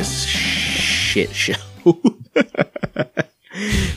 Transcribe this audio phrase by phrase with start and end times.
[0.00, 1.52] this shit show.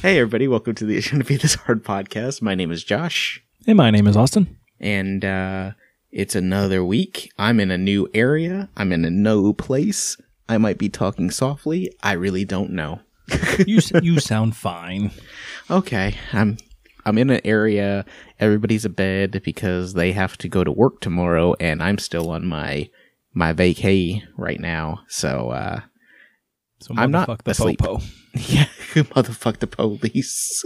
[0.01, 2.41] hey, everybody, welcome to the It Shouldn't Be This Hard podcast.
[2.41, 4.57] My name is Josh, Hey, my name is Austin.
[4.81, 5.71] and uh,
[6.11, 7.31] it's another week.
[7.39, 10.17] I'm in a new area, I'm in a no place.
[10.49, 11.89] I might be talking softly.
[12.03, 12.99] I really don't know.
[13.65, 15.11] You you sound fine.
[15.71, 16.57] Okay, I'm
[17.05, 18.03] I'm in an area.
[18.41, 22.89] Everybody's abed because they have to go to work tomorrow, and I'm still on my
[23.33, 24.99] my vacay right now.
[25.07, 25.79] So uh,
[26.83, 27.79] So I'm not the asleep.
[27.79, 28.01] popo.
[28.35, 28.65] Yeah,
[28.95, 30.63] motherfuck the police.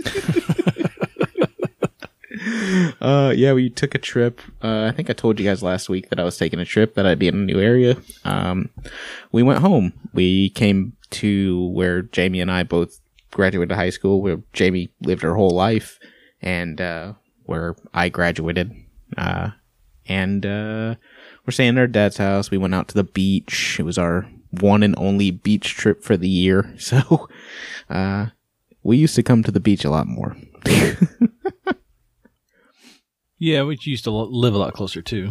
[3.02, 4.42] uh, yeah, we took a trip.
[4.64, 6.96] Uh, I think I told you guys last week that I was taking a trip
[6.96, 7.98] that I'd be in a new area.
[8.24, 8.70] Um,
[9.34, 9.94] we went home.
[10.14, 13.00] We came to where Jamie and I both
[13.32, 16.00] graduated high school, where Jamie lived her whole life,
[16.42, 17.14] and uh,
[17.46, 18.74] where I graduated.
[19.18, 19.50] Uh,
[20.08, 20.96] and uh,
[21.46, 22.50] we're staying at our dad's house.
[22.50, 23.78] We went out to the beach.
[23.80, 24.30] It was our
[24.62, 26.74] one and only beach trip for the year.
[26.80, 27.28] So,
[27.90, 28.28] uh,
[28.84, 30.36] we used to come to the beach a lot more.
[33.40, 35.30] Yeah, we used to live a lot closer too.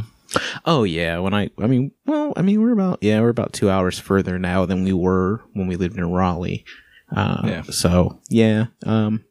[0.65, 3.69] oh yeah, when I, I mean, well, I mean, we're about yeah, we're about two
[3.69, 6.65] hours further now than we were when we lived in Raleigh.
[7.15, 7.63] Uh, Yeah.
[7.63, 9.25] So yeah, um,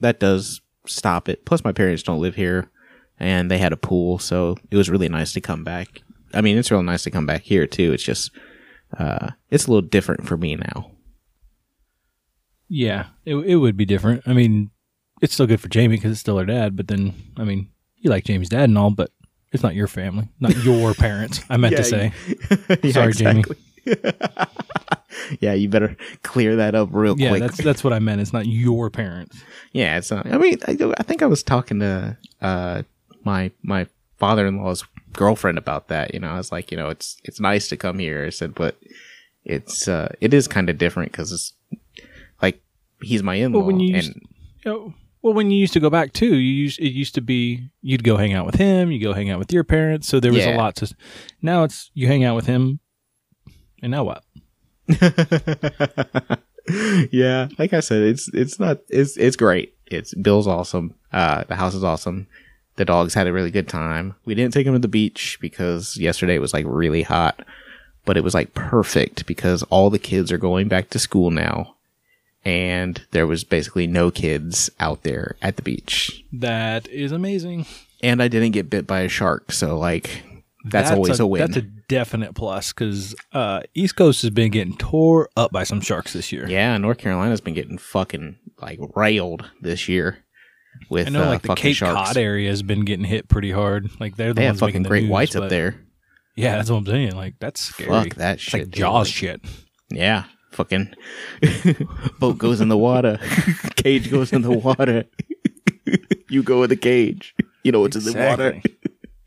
[0.00, 1.44] that does stop it.
[1.44, 2.70] Plus, my parents don't live here,
[3.18, 6.00] and they had a pool, so it was really nice to come back.
[6.32, 7.92] I mean, it's real nice to come back here too.
[7.92, 8.30] It's just,
[8.98, 10.90] uh, it's a little different for me now.
[12.68, 14.22] Yeah, it it would be different.
[14.26, 14.70] I mean,
[15.20, 16.76] it's still good for Jamie because it's still her dad.
[16.76, 19.10] But then, I mean, you like Jamie's dad and all, but
[19.52, 21.40] it's not your family, not your parents.
[21.50, 22.12] I meant to say.
[22.82, 23.44] Yeah, Sorry, Jamie.
[25.40, 27.40] yeah, you better clear that up real Yeah, quick.
[27.40, 28.20] that's that's what I meant.
[28.20, 29.42] It's not your parents.
[29.72, 30.26] Yeah, it's not.
[30.26, 32.82] I mean, I, I think I was talking to uh,
[33.24, 33.86] my my
[34.16, 36.12] father in law's girlfriend about that.
[36.14, 38.24] You know, I was like, you know, it's it's nice to come here.
[38.26, 38.76] I said, but
[39.44, 41.52] it's uh, it is kind of different because it's
[42.42, 42.62] like
[43.02, 44.16] he's my in law, Well, when you and used,
[44.64, 47.20] you know, well, when you used to go back too, you used it used to
[47.20, 50.06] be you'd go hang out with him, you go hang out with your parents.
[50.08, 50.54] So there was Yeah.
[50.54, 50.94] a lot to.
[51.42, 52.80] Now it's you hang out with him,
[53.82, 54.22] and now what?
[57.10, 59.74] yeah, like I said, it's it's not it's it's great.
[59.86, 60.94] It's Bill's awesome.
[61.12, 62.26] Uh, the house is awesome.
[62.76, 64.14] The dogs had a really good time.
[64.24, 67.44] We didn't take them to the beach because yesterday it was like really hot,
[68.04, 71.76] but it was like perfect because all the kids are going back to school now,
[72.44, 76.24] and there was basically no kids out there at the beach.
[76.32, 77.66] That is amazing.
[78.02, 80.24] And I didn't get bit by a shark, so like
[80.64, 81.40] that's, always a, win.
[81.40, 85.80] That's a definite plus because uh, East Coast has been getting tore up by some
[85.80, 86.48] sharks this year.
[86.48, 90.23] yeah, North Carolina's been getting fucking like railed this year
[90.90, 92.08] with I know, uh, like the Cape sharks.
[92.08, 93.90] Cod area has been getting hit pretty hard.
[94.00, 95.76] Like they're the They have ones making fucking the great news, whites up there.
[96.36, 97.12] Yeah, that's what I'm saying.
[97.14, 97.88] Like that's scary.
[97.90, 98.52] Fuck that It's shit.
[98.60, 98.74] like dude.
[98.74, 99.40] Jaws shit.
[99.90, 100.94] Yeah, fucking
[102.18, 103.18] boat goes in the water,
[103.76, 105.04] cage goes in the water.
[106.28, 107.34] you go in the cage.
[107.62, 108.60] You know what's in the water.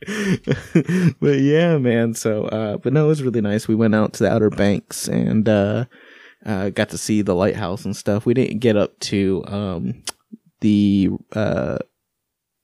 [1.19, 2.13] but yeah, man.
[2.13, 3.67] So, uh, but no, it was really nice.
[3.67, 5.85] We went out to the Outer Banks and uh,
[6.45, 8.25] uh, got to see the lighthouse and stuff.
[8.25, 10.03] We didn't get up to um,
[10.61, 11.77] the uh,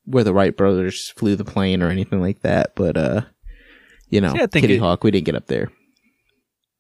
[0.06, 2.76] where the Wright brothers flew the plane or anything like that.
[2.76, 3.22] But uh,
[4.10, 5.72] you know, See, Kitty it- Hawk, we didn't get up there.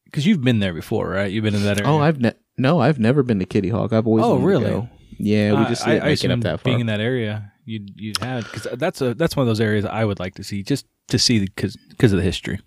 [0.05, 1.31] Because you've been there before, right?
[1.31, 1.91] You've been in that area.
[1.91, 3.93] Oh, I've ne- no, I've never been to Kitty Hawk.
[3.93, 4.87] I've always Oh, really?
[5.17, 6.63] Yeah, we just I, didn't I make it up that far.
[6.65, 9.85] being in that area, you'd you'd had because that's a that's one of those areas
[9.85, 12.59] I would like to see just to see because because of the history.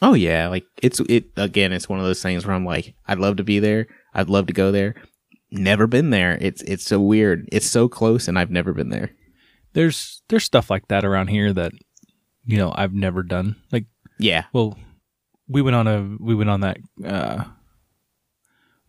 [0.00, 1.72] Oh yeah, like it's it again.
[1.72, 3.86] It's one of those things where I'm like, I'd love to be there.
[4.14, 4.94] I'd love to go there.
[5.54, 6.38] Never been there.
[6.40, 7.46] It's it's so weird.
[7.52, 9.10] It's so close, and I've never been there.
[9.74, 11.72] There's there's stuff like that around here that
[12.46, 13.56] you know I've never done.
[13.70, 13.84] Like,
[14.18, 14.78] Yeah, well,
[15.48, 17.44] we went on a we went on that uh,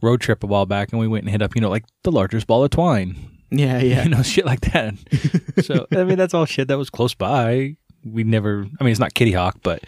[0.02, 2.14] road trip a while back, and we went and hit up you know like the
[2.14, 4.04] largest ball of twine, yeah, yeah.
[4.04, 4.96] you know shit like that.
[5.66, 7.76] so I mean that's all shit that was close by.
[8.06, 8.66] We never.
[8.80, 9.84] I mean it's not Kitty Hawk, but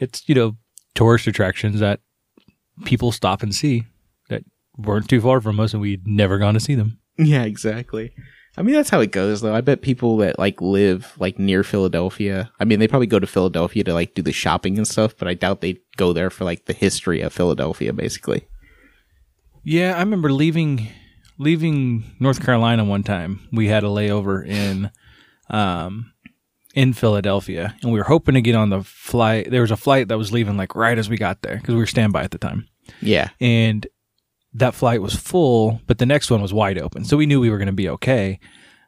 [0.00, 0.56] it's you know
[0.94, 2.00] tourist attractions that
[2.84, 3.84] people stop and see
[4.76, 6.98] weren't too far from us, and we'd never gone to see them.
[7.18, 8.12] Yeah, exactly.
[8.56, 9.54] I mean, that's how it goes, though.
[9.54, 12.52] I bet people that like live like near Philadelphia.
[12.60, 15.26] I mean, they probably go to Philadelphia to like do the shopping and stuff, but
[15.26, 18.46] I doubt they go there for like the history of Philadelphia, basically.
[19.64, 20.88] Yeah, I remember leaving
[21.38, 23.40] leaving North Carolina one time.
[23.52, 24.90] We had a layover in
[25.50, 26.12] um
[26.74, 29.50] in Philadelphia, and we were hoping to get on the flight.
[29.50, 31.80] There was a flight that was leaving like right as we got there because we
[31.80, 32.68] were standby at the time,
[33.00, 33.86] Yeah, and
[34.54, 37.50] that flight was full, but the next one was wide open, so we knew we
[37.50, 38.38] were going to be okay.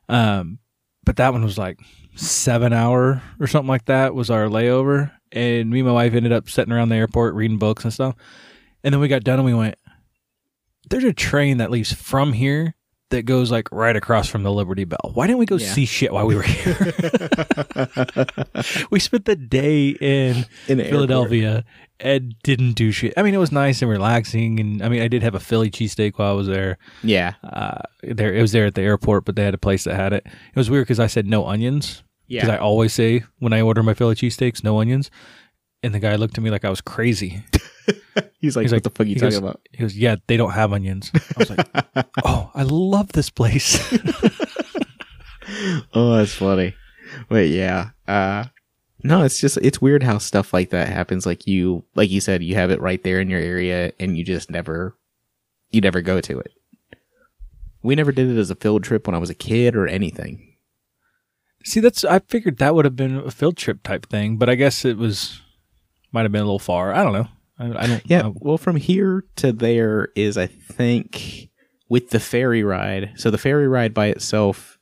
[0.08, 0.58] Um,
[1.04, 1.80] but that one was like
[2.14, 6.32] seven hour or something like that was our layover, and me and my wife ended
[6.32, 8.14] up sitting around the airport reading books and stuff.
[8.84, 9.74] And then we got done and we went,
[10.88, 12.75] there's a train that leaves from here
[13.10, 15.12] that goes like right across from the Liberty Bell.
[15.14, 15.72] Why didn't we go Yeah.
[15.72, 16.74] see shit while we were here?
[18.90, 21.64] we spent the day in In Philadelphia
[22.00, 23.14] and didn't do shit.
[23.16, 24.60] I mean, it was nice and relaxing.
[24.60, 26.78] And I mean, I did have a Philly cheesesteak while I was there.
[27.02, 27.34] Yeah.
[27.44, 30.12] Uh, there, it was there at the airport, but they had a place that had
[30.12, 30.24] it.
[30.26, 32.02] It was weird because I said no onions.
[32.28, 35.12] Yeah, Because I always say when I order my Philly cheesesteaks, no onions.
[35.86, 37.44] And the guy looked at me like I was crazy.
[38.40, 39.60] He's like, He's what like- the fuck are you talking goes- about?
[39.70, 41.68] He goes, "Yeah, they don't have onions." I was like,
[42.24, 43.78] "Oh, I love this place."
[45.94, 46.74] Oh, that's funny.
[47.28, 47.90] But yeah.
[48.08, 48.46] Uh
[49.04, 51.24] no, it's just it's weird how stuff like that happens.
[51.24, 54.24] Like you like you said, you have it right there in your area and you
[54.24, 54.96] just never
[55.70, 56.52] you never go to it.
[57.82, 60.56] We never did it as a field trip when I was a kid or anything.
[61.64, 64.56] See, that's I figured that would have been a field trip type thing, but I
[64.56, 65.40] guess it was
[66.16, 66.94] might have been a little far.
[66.94, 67.28] I don't know.
[67.58, 68.02] I, I don't.
[68.06, 71.50] Yeah, I- well, from here to there is, I think,
[71.90, 73.12] with the ferry ride.
[73.16, 74.78] So the ferry ride by itself.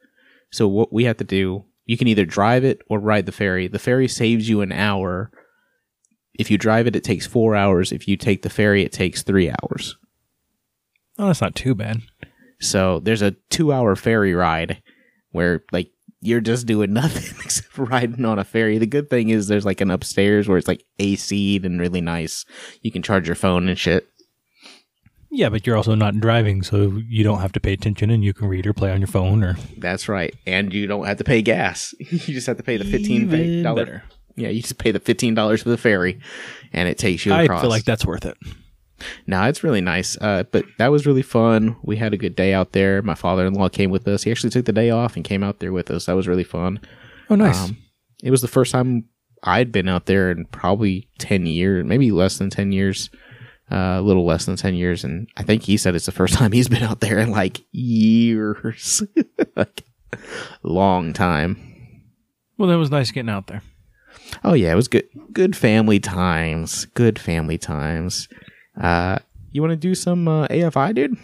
[0.53, 3.67] So what we have to do, you can either drive it or ride the ferry.
[3.67, 5.33] The ferry saves you an hour.
[6.35, 7.91] If you drive it, it takes four hours.
[7.91, 9.97] If you take the ferry, it takes three hours.
[11.19, 12.03] oh, that's not too bad.
[12.61, 14.83] So there's a two-hour ferry ride
[15.33, 15.91] where like
[16.25, 18.79] you're just doing nothing except riding on a ferry.
[18.79, 22.45] The good thing is there's like an upstairs where it's like AC'd and really nice.
[22.83, 24.09] You can charge your phone and shit.
[25.31, 28.33] Yeah, but you're also not driving, so you don't have to pay attention, and you
[28.33, 30.33] can read or play on your phone or That's right.
[30.47, 31.93] And you don't have to pay gas.
[31.99, 34.05] you just have to pay the fifteen dollar.
[34.37, 36.21] Yeah, you just pay the fifteen dollars for the ferry,
[36.73, 37.59] and it takes you across.
[37.59, 38.37] I feel like that's worth it.
[39.27, 40.17] No, it's really nice.
[40.21, 41.77] Uh, but that was really fun.
[41.83, 43.03] We had a good day out there.
[43.03, 44.23] My father in law came with us.
[44.23, 46.07] He actually took the day off and came out there with us.
[46.07, 46.81] That was really fun.
[47.29, 47.65] Oh, nice.
[47.65, 47.77] Um,
[48.23, 49.05] it was the first time
[49.43, 53.11] I'd been out there in probably 10 years, maybe less than 10 years,
[53.71, 55.05] uh, a little less than 10 years.
[55.05, 57.61] And I think he said it's the first time he's been out there in like
[57.73, 59.03] years,
[59.57, 59.85] like
[60.63, 62.03] long time.
[62.57, 63.63] well, that was nice getting out there.
[64.43, 65.09] Oh yeah, it was good.
[65.33, 66.87] Good family times.
[66.87, 68.29] Good family times.
[68.81, 69.19] Uh,
[69.53, 71.17] you want to do some uh, AFI, dude?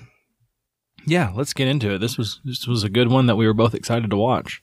[1.06, 1.98] Yeah, let's get into it.
[1.98, 4.62] This was this was a good one that we were both excited to watch.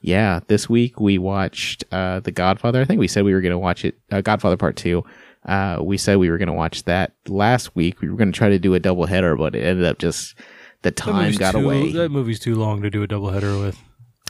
[0.00, 2.80] Yeah, this week we watched uh, The Godfather.
[2.80, 5.02] I think we said we were going to watch it, uh, Godfather Part 2.
[5.46, 8.02] Uh, we said we were going to watch that last week.
[8.02, 10.34] We were going to try to do a double header, but it ended up just
[10.82, 11.92] the time movie's got too, away.
[11.92, 13.78] That movie's too long to do a double header with.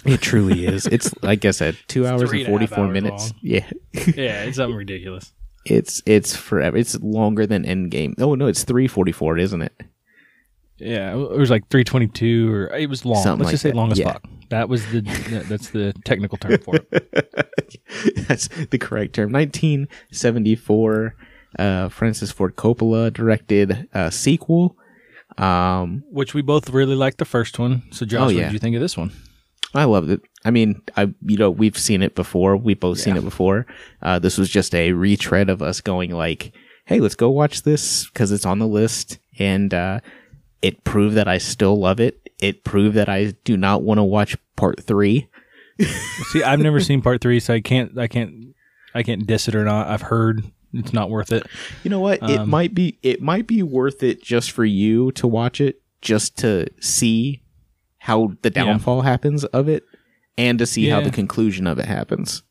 [0.05, 0.87] It truly is.
[0.87, 3.33] It's like I said, two hours and and 44 minutes.
[3.33, 3.41] long.
[3.43, 3.71] Yeah.
[3.95, 5.33] Yeah, it's something ridiculous.
[5.65, 6.77] It's it's forever.
[6.77, 8.15] It's longer than Endgame.
[8.19, 9.73] Oh, no, it's 344, isn't it?
[10.79, 13.23] Yeah, it was like 322 or it was long.
[13.23, 14.13] Something Let's just like say that, long as yeah.
[14.13, 14.25] fuck.
[14.51, 15.01] That was the
[15.49, 17.49] that's the technical term for it.
[18.29, 19.33] That's the correct term.
[19.33, 21.15] 1974.
[21.59, 24.77] Uh, Francis Ford Coppola directed a sequel.
[25.39, 27.85] Um, Which we both really liked the first one.
[27.91, 29.13] So Josh, Oh, what did you think of this one?
[29.75, 30.21] I loved it.
[30.45, 32.57] I mean, I you know we've seen it before.
[32.57, 33.67] We've both seen it before.
[34.03, 36.53] Uh, this was just a retread of us going like,
[36.85, 40.01] "Hey, let's go watch this because it's on the list," and uh,
[40.63, 42.21] it proved that I still love it.
[42.41, 45.29] It proved that I do not want to watch part three.
[46.31, 48.55] See, I've never seen part three, so I can't I can't
[48.95, 49.89] I can't diss it or not.
[49.89, 51.47] I've heard it's not worth it.
[51.85, 52.19] You know what?
[52.31, 52.99] it Um, might be.
[53.03, 57.43] It might be worth it just for you to watch it, just to see
[58.05, 58.65] how the Yeah.
[58.65, 59.83] downfall happens of it,
[60.37, 62.43] and to see how the conclusion of it happens.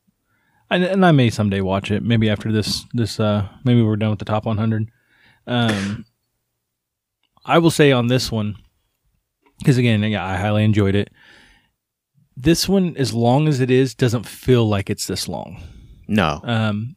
[0.71, 2.01] And, and I may someday watch it.
[2.01, 4.89] Maybe after this this uh maybe we're done with the top 100.
[5.45, 6.05] Um,
[7.45, 8.55] I will say on this one
[9.59, 11.11] because again, yeah, I highly enjoyed it.
[12.35, 15.61] This one, as long as it is, doesn't feel like it's this long.
[16.07, 16.41] No.
[16.43, 16.95] Um,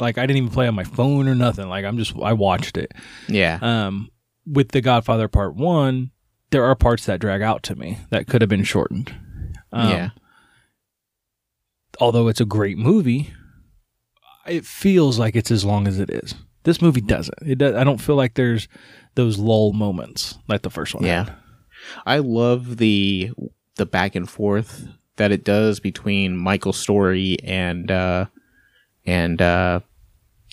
[0.00, 1.68] like I didn't even play on my phone or nothing.
[1.68, 2.92] Like I'm just I watched it.
[3.28, 3.58] Yeah.
[3.62, 4.10] Um,
[4.46, 6.10] with The Godfather Part One,
[6.50, 9.14] there are parts that drag out to me that could have been shortened.
[9.72, 10.10] Um, yeah.
[12.00, 13.32] although it's a great movie,
[14.46, 16.34] it feels like it's as long as it is.
[16.64, 17.38] This movie doesn't.
[17.42, 18.68] It does, I don't feel like there's
[19.14, 21.04] those lull moments like the first one.
[21.04, 21.24] Yeah.
[21.24, 21.36] had.
[22.06, 23.30] I love the
[23.76, 28.26] the back and forth that it does between Michael's Story and uh
[29.06, 29.80] and uh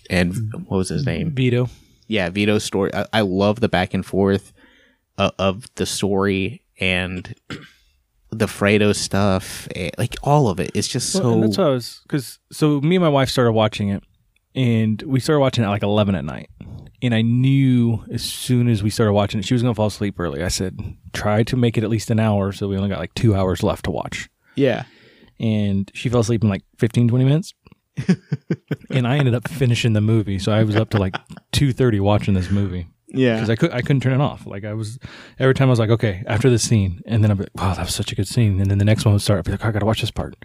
[0.10, 0.36] and
[0.68, 1.32] what was his name?
[1.32, 1.70] Vito.
[2.08, 2.94] Yeah, Vito's story.
[2.94, 4.54] I, I love the back and forth
[5.18, 7.34] of, of the story and
[8.32, 10.72] the Fredo stuff, eh, like all of it.
[10.74, 13.30] It's just Well, so and that's what I was because so me and my wife
[13.30, 14.04] started watching it,
[14.54, 16.50] and we started watching it at like eleven at night.
[17.02, 20.20] And I knew as soon as we started watching it, she was gonna fall asleep
[20.20, 20.44] early.
[20.44, 20.80] I said,
[21.14, 23.64] try to make it at least an hour, so we only got like two hours
[23.64, 24.30] left to watch.
[24.56, 24.86] yeah.
[25.38, 27.54] And she fell asleep in like 15, 20 minutes.
[28.90, 30.40] and I ended up finishing the movie.
[30.40, 31.16] So I was up to like
[31.52, 33.36] two thirty watching this movie Yeah.
[33.36, 34.46] because I could I couldn't turn it off.
[34.46, 35.00] Like I was
[35.40, 37.86] every time I was like, okay, after this scene, and then I'm like, wow, that
[37.86, 39.40] was such a good scene, and then the next one would start.
[39.40, 40.36] I'd be like, I gotta watch this part.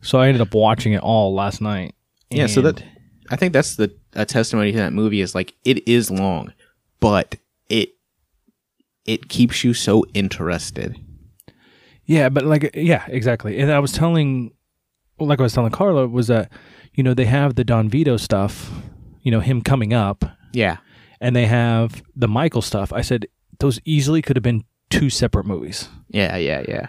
[0.00, 1.94] So I ended up watching it all last night.
[2.30, 2.82] Yeah, so that
[3.30, 6.52] I think that's the a testimony to that movie is like it is long,
[7.00, 7.36] but
[7.68, 7.90] it
[9.04, 10.96] it keeps you so interested.
[12.04, 13.58] Yeah, but like yeah, exactly.
[13.58, 14.52] And I was telling
[15.20, 16.50] like I was telling Carla was that
[16.94, 18.70] you know they have the Don Vito stuff,
[19.22, 20.78] you know him coming up, Yeah.
[21.22, 22.92] And they have the Michael stuff.
[22.92, 23.26] I said
[23.60, 26.88] those easily could have been two separate movies, Yeah, yeah, yeah.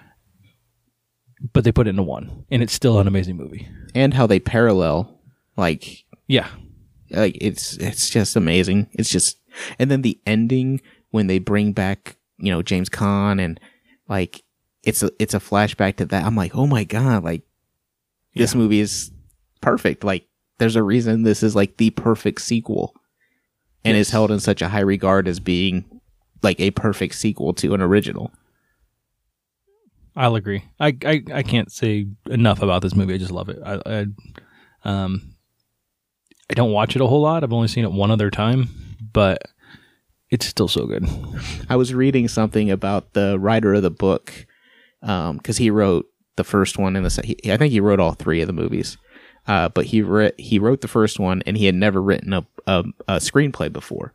[1.54, 3.68] but they put it into one, and it's still an amazing movie.
[3.96, 5.20] And how they parallel
[5.58, 6.48] like Yeah,
[7.12, 8.90] like it's it's just amazing.
[8.94, 9.38] It's just
[9.80, 13.60] and then the ending when they bring back, you know, James Caan and
[14.10, 14.44] like
[14.84, 16.26] it's a it's a flashback to that.
[16.26, 17.44] I'm like, "Oh my god, like
[18.36, 18.58] this Yeah.
[18.62, 19.12] movie is
[19.62, 20.04] perfect.
[20.04, 22.96] Like there's a reason this is like the perfect sequel
[23.86, 25.86] and is held in such a high regard as being
[26.42, 28.32] like a perfect sequel to an original.
[30.16, 30.64] I'll agree.
[30.80, 33.16] I, I I can't say enough about this movie.
[33.16, 33.60] I just love it.
[33.66, 34.06] I, I
[34.84, 35.36] um
[36.50, 37.44] I don't watch it a whole lot.
[37.44, 38.70] I've only seen it one other time,
[39.12, 39.42] but
[40.30, 41.08] it's still so good.
[41.70, 44.46] I was reading something about the writer of the book
[45.02, 48.14] because he wrote the first one and the se- he, I think he wrote all
[48.14, 48.98] three of the movies.
[49.48, 52.46] Uh, but he wrote he wrote the first one and he had never written a,
[52.66, 54.14] a a screenplay before.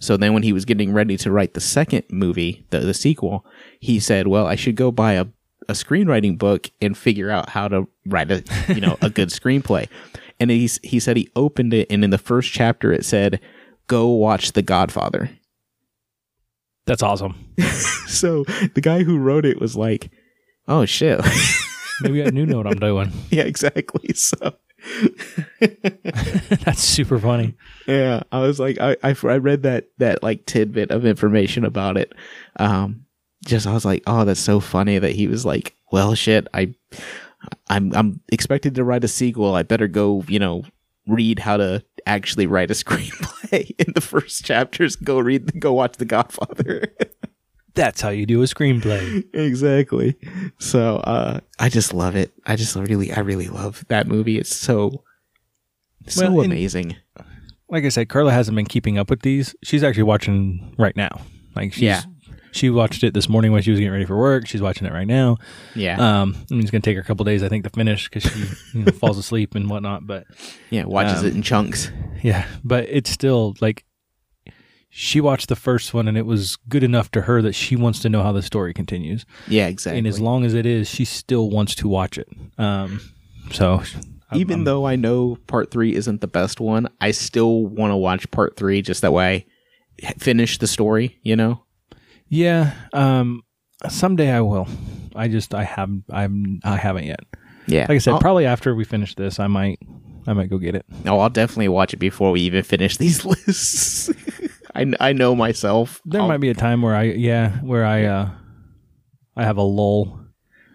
[0.00, 3.44] So then when he was getting ready to write the second movie, the the sequel,
[3.80, 5.26] he said, "Well, I should go buy a
[5.68, 9.88] a screenwriting book and figure out how to write a you know a good screenplay."
[10.38, 13.40] And he he said he opened it and in the first chapter it said,
[13.86, 15.30] "Go watch The Godfather."
[16.84, 17.54] That's awesome.
[18.06, 18.44] so
[18.74, 20.10] the guy who wrote it was like,
[20.66, 21.20] "Oh shit."
[22.00, 23.12] Maybe I knew know what I'm doing.
[23.30, 24.12] yeah, exactly.
[24.14, 24.54] So
[26.64, 27.54] That's super funny.
[27.86, 31.96] yeah, I was like, I, I I read that that like tidbit of information about
[31.96, 32.12] it.
[32.58, 33.04] Um,
[33.44, 36.74] just I was like, oh, that's so funny that he was like, well, shit, I,
[37.68, 39.54] I'm I'm expected to write a sequel.
[39.54, 40.62] I better go, you know,
[41.08, 44.96] read how to actually write a screenplay in the first chapters.
[44.96, 46.84] Go read, go watch The Godfather.
[47.78, 49.24] That's how you do a screenplay.
[49.32, 50.16] exactly.
[50.58, 52.32] So uh I just love it.
[52.44, 54.36] I just really I really love that movie.
[54.38, 55.04] It's so
[56.08, 56.96] so Well, and- amazing.
[57.70, 59.54] Like I said, Carla hasn't been keeping up with these.
[59.62, 61.20] She's actually watching right now.
[61.54, 62.02] Like she's, Yeah.
[62.50, 64.48] She watched it this morning when she was getting ready for work.
[64.48, 65.36] She's watching it right now.
[65.74, 66.22] Yeah.
[66.22, 68.24] Um, I mean, it's gonna take her a couple days, I think, to finish because
[68.24, 70.06] she you know, falls asleep and whatnot.
[70.06, 70.24] But
[70.70, 71.92] yeah, watches um, it in chunks.
[72.22, 73.84] yeah, but it's still like
[74.90, 77.98] she watched the first one and it was good enough to her that she wants
[78.00, 79.24] to know how the story continues.
[79.46, 79.98] Yeah, exactly.
[79.98, 82.28] And as long as it is, she still wants to watch it.
[82.58, 83.00] Um,
[83.52, 83.74] so
[84.30, 87.90] I'm- Even I'm- though I know part 3 isn't the best one, I still want
[87.92, 89.46] to watch part 3 just that way
[90.04, 91.62] I finish the story, you know?
[92.28, 93.42] yeah, um,
[93.88, 94.68] someday I will.
[95.16, 97.20] I just I have I'm I haven't yet.
[97.66, 97.82] Yeah.
[97.82, 99.78] Like I said, I'll, probably after we finish this, I might
[100.26, 100.84] I might go get it.
[101.06, 104.10] oh, I'll definitely watch it before we even finish these lists.
[104.78, 106.00] I, I know myself.
[106.04, 108.30] There I'll- might be a time where I yeah where I uh
[109.36, 110.20] I have a lull.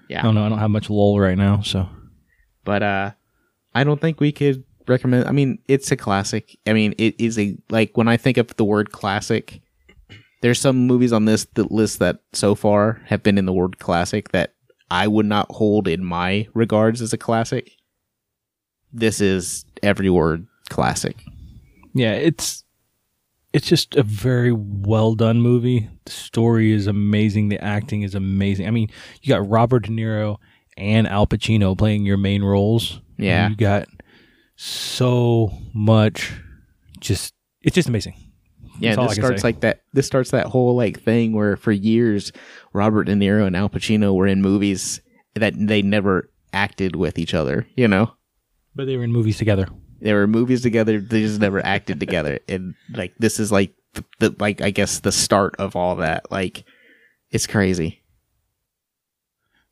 [0.10, 0.20] Yeah.
[0.20, 0.46] I don't know.
[0.46, 1.62] I don't have much lull right now.
[1.62, 1.88] So
[2.66, 3.12] but uh
[3.76, 7.38] i don't think we could recommend i mean it's a classic i mean it is
[7.38, 9.60] a like when i think of the word classic
[10.42, 13.80] there's some movies on this the list that so far have been in the word
[13.80, 14.54] classic that
[14.92, 17.72] i would not hold in my regards as a classic
[18.94, 21.18] this is every word classic
[21.96, 22.64] yeah, it's
[23.54, 25.90] it's just a very well done movie.
[26.06, 27.50] The story is amazing.
[27.50, 28.68] The acting is amazing.
[28.68, 28.90] I mean,
[29.22, 30.38] you got Robert De Niro
[30.76, 33.00] and Al Pacino playing your main roles.
[33.18, 33.50] Yeah.
[33.50, 33.88] you got
[34.56, 36.34] so much.
[37.00, 38.16] Just it's just amazing.
[38.80, 42.32] yeah That's this starts like that this starts that whole like thing where for years
[42.74, 45.00] robert de niro and al pacino were in movies
[45.36, 48.14] that they never acted with each other you know
[48.74, 49.68] But they were in movies together.
[50.04, 54.04] They were movies together they just never acted together and like this is like the,
[54.20, 56.64] the like i guess the start of all that like
[57.32, 58.02] it's crazy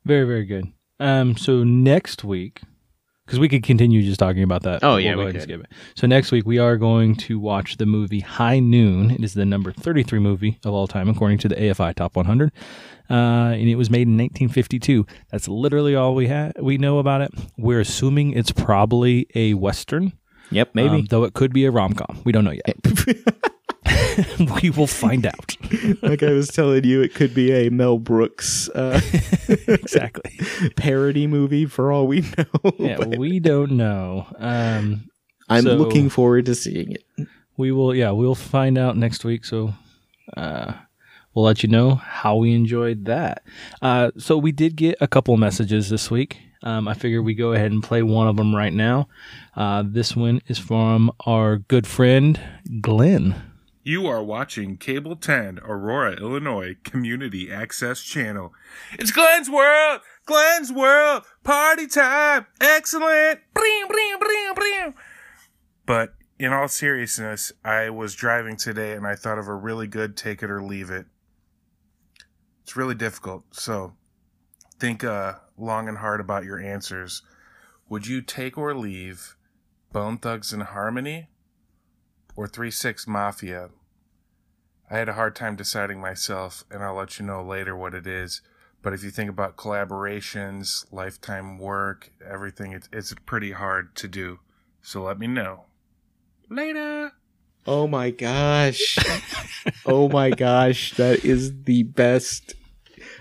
[0.04, 0.64] Very very good.
[0.98, 2.60] Um, so next week,
[3.26, 4.82] because we could continue just talking about that.
[4.82, 5.42] Oh, yeah, go we could.
[5.42, 5.66] skip it.
[5.94, 9.10] So next week we are going to watch the movie High Noon.
[9.12, 12.52] It is the number thirty-three movie of all time according to the AFI Top 100,
[13.10, 15.06] uh, and it was made in 1952.
[15.30, 16.52] That's literally all we had.
[16.60, 17.30] We know about it.
[17.56, 20.12] We're assuming it's probably a western,
[20.52, 22.20] yep maybe um, though it could be a rom com.
[22.24, 22.76] We don't know yet.
[24.62, 25.56] we will find out.
[26.02, 29.00] like I was telling you, it could be a Mel Brooks uh,
[29.48, 30.38] exactly.
[30.76, 32.72] parody movie for all we know.
[32.78, 34.26] Yeah, But we don't know.
[34.38, 35.08] Um,
[35.48, 37.28] I'm so- looking forward to seeing it.
[37.56, 37.94] we will.
[37.94, 39.44] Yeah, we'll find out next week.
[39.44, 39.72] So,
[40.36, 40.74] uh,
[41.34, 43.42] we'll let you know how we enjoyed that.
[43.80, 46.38] Uh, so we did get a couple messages this week.
[46.62, 49.08] Um, I figure we go ahead and play one of them right now.
[49.56, 52.40] Uh, this one is from our good friend
[52.80, 53.34] Glenn.
[53.84, 58.54] You are watching Cable 10 Aurora, Illinois Community Access Channel.
[58.92, 60.02] It's Glenn's World!
[60.24, 61.24] Glenn's World!
[61.42, 62.46] Party time!
[62.60, 63.40] Excellent!
[65.84, 70.16] But in all seriousness, I was driving today and I thought of a really good
[70.16, 71.06] take it or leave it.
[72.62, 73.94] It's really difficult, so
[74.82, 77.22] think uh, long and hard about your answers.
[77.88, 79.36] Would you take or leave
[79.92, 81.28] Bone Thugs and Harmony
[82.34, 83.70] or 3 6 Mafia?
[84.90, 88.08] I had a hard time deciding myself, and I'll let you know later what it
[88.08, 88.42] is.
[88.82, 94.40] But if you think about collaborations, lifetime work, everything, it's, it's pretty hard to do.
[94.82, 95.66] So let me know.
[96.50, 97.12] Later.
[97.68, 98.98] Oh my gosh.
[99.86, 100.94] oh my gosh.
[100.94, 102.56] That is the best.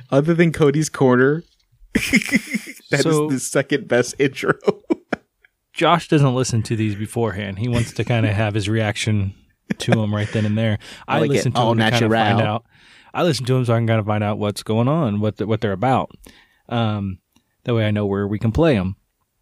[0.09, 1.43] Other than Cody's Corner,
[1.93, 4.53] that is So- the second best intro.
[5.73, 7.57] Josh doesn't listen to these beforehand.
[7.59, 9.33] He wants to kind of have his reaction
[9.79, 10.77] to them right then and there.
[11.07, 12.65] I, I like it listen to au them to kind of find out.
[13.13, 15.37] I listen to them so I can kind of find out what's going on, what
[15.37, 16.11] the, what they're about.
[16.69, 17.19] Um,
[17.63, 18.95] that way I know where we can play them.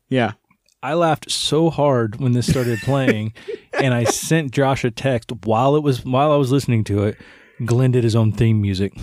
[0.08, 0.34] yeah.
[0.82, 3.34] I laughed so hard when this started playing,
[3.82, 7.18] and I sent Josh a text while it was while I was listening to it.
[7.66, 8.94] Glenn did his own theme music.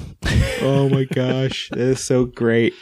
[0.63, 1.69] Oh my gosh.
[1.69, 2.73] That is so great.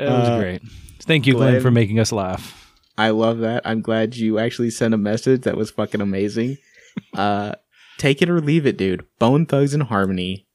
[0.00, 0.62] It was Uh, great.
[1.00, 2.72] Thank you, Glenn, Glenn- for making us laugh.
[2.98, 3.62] I love that.
[3.64, 5.42] I'm glad you actually sent a message.
[5.42, 6.56] That was fucking amazing.
[7.14, 7.52] Uh,
[7.98, 9.04] take it or leave it, dude.
[9.20, 10.48] Bone Thugs and Harmony.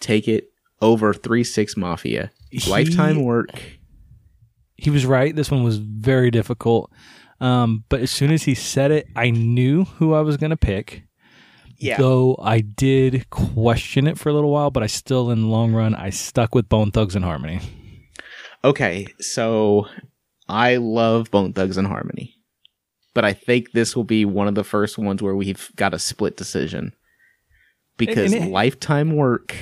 [0.00, 0.48] Take it
[0.82, 2.30] over 3 6 Mafia.
[2.50, 3.62] He- Lifetime work.
[4.76, 5.34] he was right.
[5.34, 6.90] This one was very difficult.
[7.40, 10.56] Um, but as soon as he said it, I knew who I was going to
[10.56, 11.04] pick.
[11.78, 11.96] Yeah.
[11.98, 15.72] Though I did question it for a little while, but I still, in the long
[15.72, 17.60] run, I stuck with Bone Thugs and Harmony.
[18.64, 19.86] Okay, so
[20.48, 22.34] I love Bone Thugs and Harmony,
[23.14, 25.98] but I think this will be one of the first ones where we've got a
[25.98, 26.92] split decision
[27.96, 29.54] because it- lifetime work.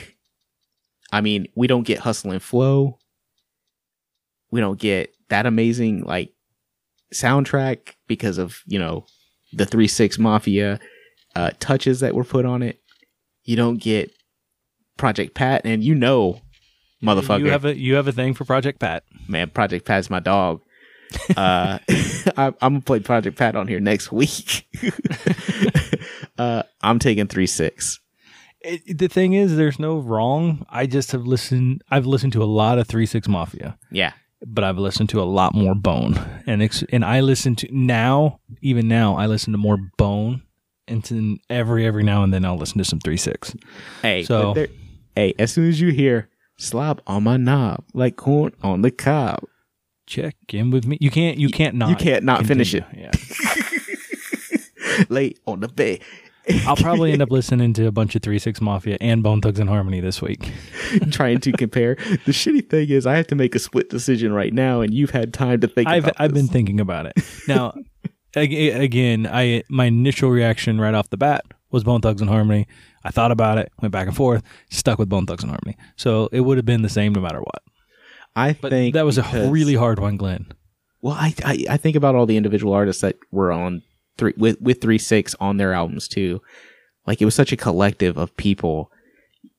[1.12, 2.98] I mean, we don't get hustle and flow.
[4.50, 6.32] We don't get that amazing like
[7.14, 9.06] soundtrack because of you know
[9.52, 10.80] the three six mafia
[11.36, 12.80] uh, touches that were put on it.
[13.44, 14.10] You don't get
[14.96, 16.40] Project Pat, and you know,
[17.02, 19.04] motherfucker, You have a you have a thing for Project Pat.
[19.28, 20.60] man, Project Pat's my dog.
[21.36, 21.78] Uh,
[22.36, 24.66] I, I'm gonna play Project Pat on here next week.
[26.38, 28.00] uh, I'm taking three six.
[28.60, 30.66] It, the thing is, there's no wrong.
[30.68, 31.82] I just have listened.
[31.90, 34.12] I've listened to a lot of Three Six Mafia, Yeah,
[34.44, 38.40] but I've listened to a lot more Bone, and ex- and I listen to now.
[38.62, 40.42] Even now, I listen to more Bone,
[40.88, 43.54] and then every every now and then I'll listen to some Three Six.
[44.02, 44.54] hey, So-
[45.14, 49.40] hey, as soon as you hear "slop on my knob" like corn on the cob,
[50.06, 50.98] Check in with me.
[51.00, 51.36] You can't.
[51.36, 51.90] You can't not.
[51.90, 52.84] you can't not finish it.
[52.96, 53.10] Yeah.
[55.08, 56.00] late on the bed.
[56.64, 59.58] I'll probably end up listening to a bunch of Three Six Mafia and Bone Thugs
[59.58, 60.52] and Harmony this week.
[61.10, 61.96] trying to compare.
[61.96, 65.10] The shitty thing is, I have to make a split decision right now, and you've
[65.10, 65.88] had time to think.
[65.88, 67.14] I've I've been thinking about it.
[67.48, 67.74] Now,
[68.36, 72.66] again, I my initial reaction right off the bat was Bone Thugs and Harmony.
[73.04, 75.76] I thought about it, went back and forth, stuck with Bone Thugs and Harmony.
[75.96, 77.62] So it would have been the same no matter what.
[78.34, 80.52] I But think that was a really hard one, Glenn.
[81.00, 83.82] Well, I, I I think about all the individual artists that were on
[84.18, 86.42] three with with three six on their albums too.
[87.06, 88.90] Like it was such a collective of people.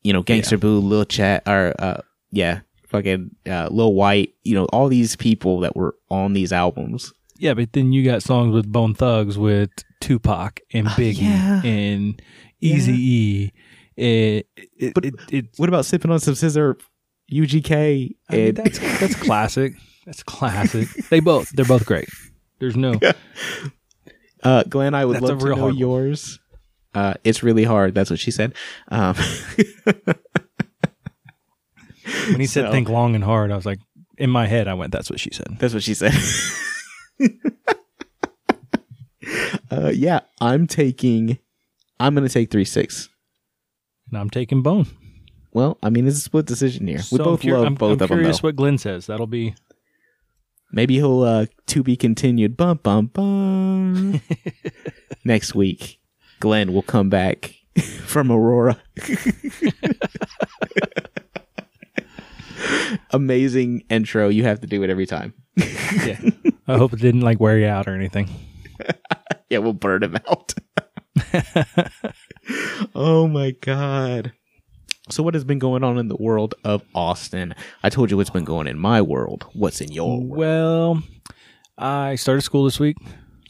[0.04, 4.34] You know, Gangsta Boo, La Chat, or uh, yeah, fucking uh, Lil Wyte.
[4.44, 7.14] You know, all these people that were on these albums.
[7.40, 11.62] Yeah, but then you got songs with Bone Thugs with Tupac and Biggie yeah.
[11.64, 12.22] and
[12.62, 13.52] Easy E.
[13.96, 16.82] It, it, But- it, it, What about sipping on some sizzurp,
[17.32, 19.74] UGK, I mean, that's that's classic.
[20.06, 20.88] That's classic.
[21.10, 22.08] They both they're both great.
[22.60, 23.00] There's no
[24.44, 24.94] uh, Glenn?
[24.94, 25.76] I would That's love to know one.
[25.76, 26.40] yours.
[26.94, 27.94] Uh, it's really hard.
[27.94, 28.54] That's what she said.
[28.88, 29.16] Um,
[32.30, 33.80] when he said So- think long and hard, I was like
[34.18, 35.58] in my head I went that's what she said.
[35.60, 36.14] That's what she said.
[39.72, 41.40] uh, yeah, I'm taking.
[42.00, 43.10] I'm gonna take three six.
[44.10, 44.88] And I'm taking Bone.
[45.52, 47.00] Well, I mean, it's a split decision here.
[47.12, 48.18] we both I'm, cur- love I'm, both I'm of them.
[48.20, 49.08] curious what Glenn says.
[49.08, 49.56] That'll be
[50.72, 52.58] Maybe he'll uh, to be continued.
[52.58, 54.22] Bum bum bum.
[55.24, 56.00] Next week,
[56.40, 57.56] Glenn will come back
[58.06, 58.78] from Aurora.
[63.12, 64.30] Amazing intro.
[64.30, 65.34] You have to do it every time.
[65.56, 66.20] Yeah.
[66.68, 68.30] I hope it didn't like wear you out or anything.
[69.50, 70.54] Yeah, we'll burn him out.
[72.96, 74.34] oh my god.
[75.10, 77.56] So what has been going on in the world of Austin?
[77.82, 79.46] I told you what's been going in my world.
[79.54, 80.38] What's in your world?
[80.38, 81.04] Well,
[81.78, 82.98] I started school this week.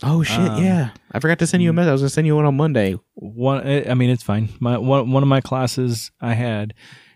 [0.04, 0.92] Oh shit, um, yeah.
[1.12, 1.90] I forgot to send you a message.
[1.90, 2.96] I was gonna send you one on Monday.
[3.16, 4.50] One, eh, I mean, it's fine.
[4.60, 6.76] My one, one of my classes I had,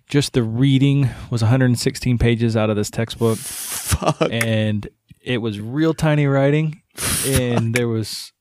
[0.10, 4.18] just the reading was 116 pages out of this textbook, Fuck.
[4.32, 4.88] and
[5.22, 6.82] it was real tiny writing,
[7.28, 8.34] and there was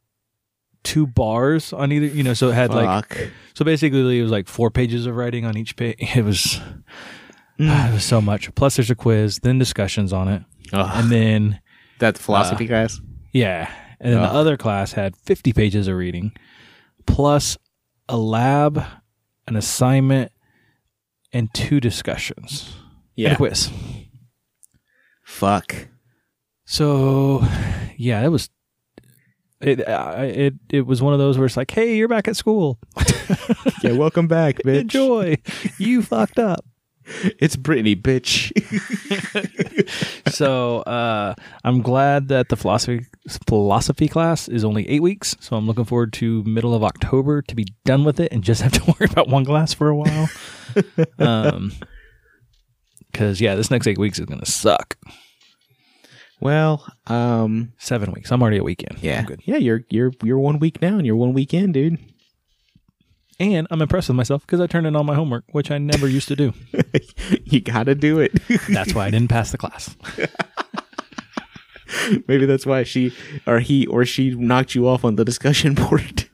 [0.82, 2.06] two bars on either.
[2.06, 5.44] You know, so it had like so basically it was like four pages of writing
[5.44, 5.96] on each page.
[6.16, 6.60] It was
[7.60, 8.54] ah, it was so much.
[8.54, 10.90] Plus, there's a quiz, then discussions on it, Ugh.
[10.94, 11.60] and then
[11.98, 13.00] that philosophy uh, class.
[13.32, 13.70] Yeah.
[14.00, 16.32] And then the other class had 50 pages of reading,
[17.06, 17.58] plus
[18.08, 18.82] a lab,
[19.46, 20.32] an assignment,
[21.34, 22.74] and two discussions.
[23.14, 23.32] Yeah.
[23.34, 23.70] a quiz.
[25.22, 25.88] Fuck.
[26.64, 27.44] So,
[27.96, 28.48] yeah, it was.
[29.60, 32.36] It, I it it was one of those where it's like, hey, you're back at
[32.36, 32.78] school.
[33.82, 34.80] Yeah, welcome back, bitch.
[34.80, 35.36] Enjoy.
[35.78, 36.64] You fucked up.
[37.38, 38.50] It's Brittany, bitch.
[40.30, 43.06] So uh, I'm glad that the philosophy
[43.46, 45.36] philosophy class is only eight weeks.
[45.40, 48.62] So I'm looking forward to middle of October to be done with it and just
[48.62, 50.28] have to worry about one class for a while.
[51.18, 51.72] um,
[53.10, 54.96] because yeah, this next eight weeks is gonna suck.
[56.40, 58.30] Well, um, Seven weeks.
[58.32, 58.98] I'm already a weekend.
[59.02, 59.40] yeah, I'm good.
[59.44, 59.56] yeah.
[59.56, 61.98] You're you're you're one week now, and you're one week in, dude.
[63.38, 66.06] And I'm impressed with myself because I turned in all my homework, which I never
[66.06, 66.52] used to do.
[67.44, 68.32] you gotta do it.
[68.68, 69.96] That's why I didn't pass the class.
[72.28, 73.12] Maybe that's why she
[73.46, 76.28] or he or she knocked you off on the discussion board.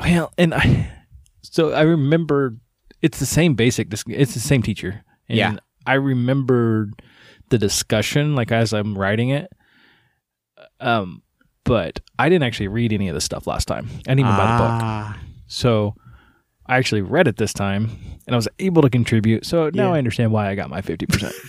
[0.00, 0.90] Well, and I,
[1.42, 2.56] so I remember
[3.02, 3.88] it's the same basic.
[4.08, 5.04] It's the same teacher.
[5.28, 5.56] And Yeah.
[5.86, 7.02] I remembered
[7.50, 9.50] the discussion like as I'm writing it.
[10.80, 11.22] Um,
[11.64, 13.86] but I didn't actually read any of the stuff last time.
[14.06, 14.82] I didn't even buy the book.
[14.82, 15.94] Ah, So
[16.66, 17.90] I actually read it this time,
[18.26, 19.44] and I was able to contribute.
[19.46, 19.94] So now Yeah.
[19.94, 21.34] I understand why I got my fifty percent.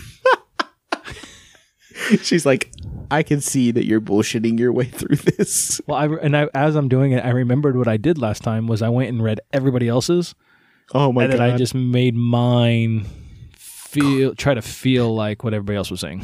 [2.21, 2.71] She's like,
[3.11, 5.79] I can see that you're bullshitting your way through this.
[5.85, 8.67] well, I and I, as I'm doing it, I remembered what I did last time
[8.67, 10.33] was I went and read everybody else's.
[10.93, 11.39] Oh my and god!
[11.39, 13.05] then I just made mine
[13.89, 16.23] feel try to feel like what everybody else was saying.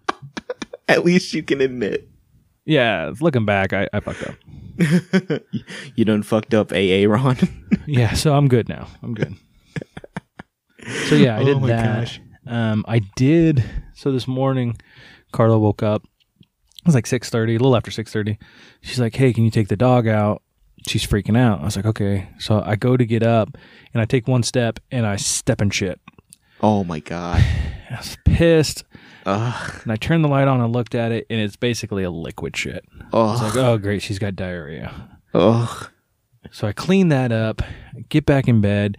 [0.88, 2.08] At least you can admit
[2.64, 4.34] Yeah, looking back, I, I fucked up.
[5.94, 7.36] you done fucked up, AA Ron.
[7.86, 8.86] Yeah, so I'm good now.
[9.02, 9.34] I'm good.
[11.08, 12.00] So yeah, I did Oh my that.
[12.00, 12.20] gosh.
[12.46, 13.64] Um, I did.
[13.94, 14.76] So this morning,
[15.32, 16.04] Carla woke up.
[16.40, 18.38] It was like six thirty, a little after six thirty.
[18.80, 20.42] She's like, "Hey, can you take the dog out?"
[20.86, 21.60] She's freaking out.
[21.60, 23.56] I was like, "Okay." So I go to get up,
[23.92, 26.00] and I take one step, and I step in shit.
[26.62, 27.40] Oh my god!
[27.90, 28.84] I was pissed.
[29.26, 29.80] Ugh.
[29.82, 32.56] And I turned the light on and looked at it, and it's basically a liquid
[32.56, 32.84] shit.
[33.12, 35.18] I was like, oh, great, she's got diarrhea.
[35.34, 35.90] Ugh.
[36.52, 37.60] So I clean that up,
[38.08, 38.96] get back in bed,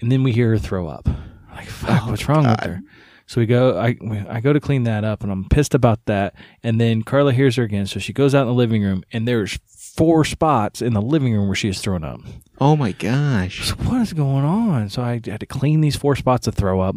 [0.00, 1.08] and then we hear her throw up.
[1.08, 2.80] I'm like, fuck, Oh, what's wrong with her?
[3.26, 3.96] So we go, I
[4.30, 6.34] I go to clean that up, and I'm pissed about that.
[6.62, 9.26] And then Carla hears her again, so she goes out in the living room, and
[9.26, 9.58] there's
[9.96, 12.20] four spots in the living room where she is thrown up.
[12.60, 13.68] Oh my gosh!
[13.68, 14.88] So what is going on?
[14.88, 16.96] So I had to clean these four spots of throw up.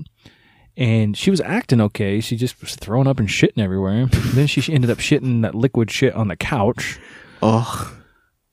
[0.77, 2.21] And she was acting okay.
[2.21, 4.05] She just was throwing up and shitting everywhere.
[4.33, 6.99] then she ended up shitting that liquid shit on the couch.
[7.41, 7.87] Ugh.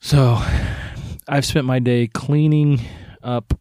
[0.01, 0.43] So
[1.29, 2.81] I've spent my day cleaning
[3.23, 3.55] up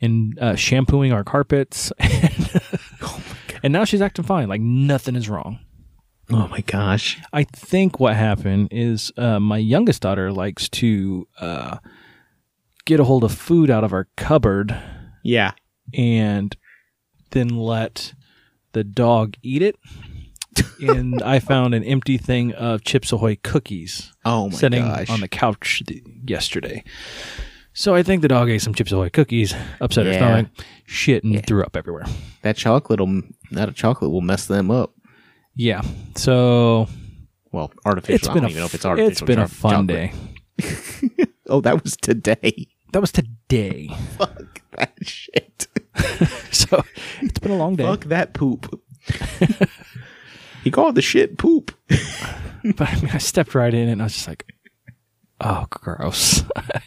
[0.00, 1.90] and uh, shampooing our carpets.
[3.62, 4.48] and now she's acting fine.
[4.48, 5.58] Like nothing is wrong.
[6.32, 7.18] Oh my gosh!
[7.32, 11.78] I think what happened is uh, my youngest daughter likes to uh,
[12.84, 14.76] get a hold of food out of our cupboard
[15.24, 15.52] Yeah.
[15.92, 16.56] and
[17.30, 18.14] then let
[18.72, 19.76] the dog eat it.
[20.80, 25.10] and I found an empty thing of Chips Ahoy cookies Oh my sitting gosh!
[25.10, 26.84] on the couch th- yesterday.
[27.72, 30.18] So I think the dog ate some Chips Ahoy cookies, upset her Yeah.
[30.18, 30.46] stomach,
[30.86, 32.04] shit, and threw up everywhere.
[32.42, 34.92] that chocolate will that chocolate will mess them up.
[35.60, 35.82] Yeah.
[36.16, 36.88] So
[37.52, 38.14] Well, artificial.
[38.16, 39.10] it's I don't a even know if it's artificial.
[39.12, 40.12] it's been a fun day.
[41.48, 42.68] Oh, that was today.
[42.92, 43.88] That was today.
[44.18, 45.66] Fuck that shit.
[46.52, 46.82] So
[47.20, 47.82] it's been a long day.
[47.84, 48.80] Fuck that poop.
[50.64, 51.72] he called the shit poop.
[51.88, 54.46] But I mean, I stepped right in and I was just like,
[55.40, 56.42] oh, gross.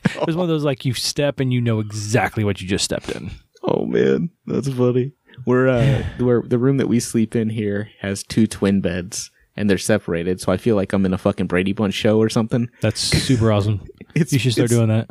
[0.05, 2.86] it was one of those like you step and you know exactly what you just
[2.86, 3.29] stepped in.
[3.63, 5.12] Oh man, that's funny.
[5.46, 9.69] We're uh, we're the room that we sleep in here has two twin beds and
[9.69, 12.69] they're separated, so I feel like I'm in a fucking Brady Bunch show or something.
[12.82, 13.82] That's super awesome.
[14.15, 15.10] You should start doing that.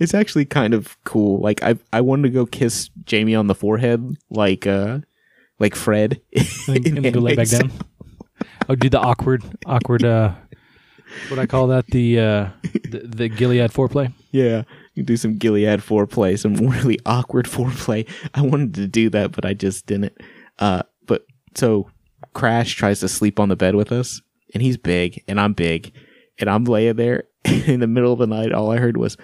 [0.00, 1.40] it's actually kind of cool.
[1.40, 4.98] Like I I wanted to go kiss Jamie on the forehead, like uh,
[5.60, 6.20] like Fred.
[6.66, 7.70] and, and go lay back down.
[8.68, 10.04] Oh, do the awkward, awkward.
[10.04, 10.34] uh
[11.28, 11.86] What I call that?
[11.86, 14.12] The uh the, the Gilead foreplay.
[14.32, 14.62] Yeah,
[15.02, 18.08] do some Gilead foreplay, some really awkward foreplay.
[18.34, 20.16] I wanted to do that, but I just didn't.
[20.58, 21.90] Uh, but so
[22.34, 24.20] Crash tries to sleep on the bed with us,
[24.54, 25.92] and he's big, and I'm big,
[26.38, 28.52] and I'm laying there in the middle of the night.
[28.52, 29.16] All I heard was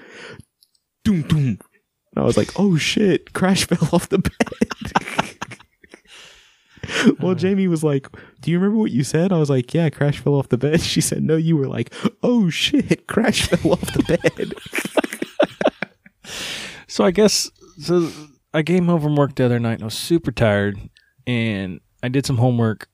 [1.04, 1.58] doom doom, and
[2.16, 4.36] I was like, "Oh shit!" Crash fell off the bed.
[7.20, 8.08] well, Jamie was like,
[8.40, 10.80] "Do you remember what you said?" I was like, "Yeah, Crash fell off the bed."
[10.80, 14.54] She said, "No, you were like, oh shit, Crash fell off the bed."
[16.88, 18.10] So I guess so.
[18.54, 20.78] I came home from work the other night and I was super tired,
[21.26, 22.88] and I did some homework,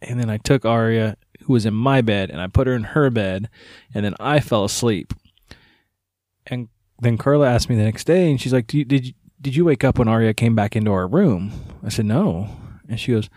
[0.00, 2.84] and then I took Aria, who was in my bed, and I put her in
[2.84, 3.48] her bed,
[3.92, 5.12] and then I fell asleep.
[6.46, 6.68] And
[7.00, 9.56] then Carla asked me the next day, and she's like, "Do you, "Did you, did
[9.56, 11.52] you wake up when Aria came back into our room?"
[11.84, 12.48] I said, "No,"
[12.88, 13.28] and she goes,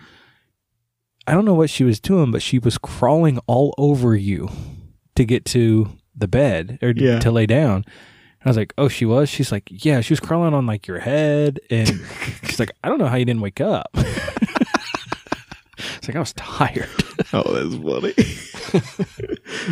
[1.28, 4.50] "I don't know what she was doing, but she was crawling all over you
[5.16, 7.20] to get to the bed or Yeah.
[7.20, 7.84] to lay down."
[8.42, 10.88] And I was like, "Oh, she was." She's like, "Yeah, she was crawling on like
[10.88, 11.88] your head," and
[12.44, 16.90] she's like, "I don't know how you didn't wake up." it's like I was tired.
[17.34, 18.14] Oh, that's funny.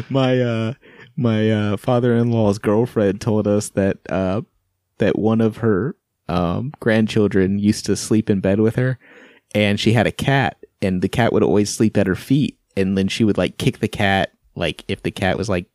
[0.10, 0.74] my uh
[1.18, 4.42] my uh father-in-law's girlfriend told us that uh
[5.00, 5.96] that one of her
[6.30, 8.98] um grandchildren used to sleep in bed with her
[9.54, 12.98] and she had a cat and the cat would always sleep at her feet and
[12.98, 15.66] then she would like kick the cat like if the cat was like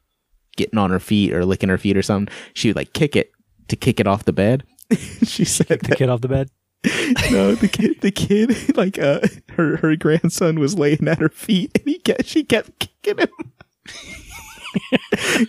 [0.57, 3.33] getting on her feet or licking her feet or something she would like kick it
[3.69, 4.65] to kick it off the bed
[5.23, 6.51] she said the kid off the bed.
[7.31, 9.21] no, the kid, the kid, like uh,
[9.53, 13.53] her her grandson was laying at her feet, and he kept, she kept kicking him.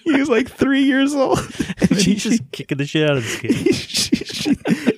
[0.04, 1.40] he was like three years old.
[1.82, 3.76] And She's she, just kicking the shit out of this kid.
[3.76, 4.56] she, she,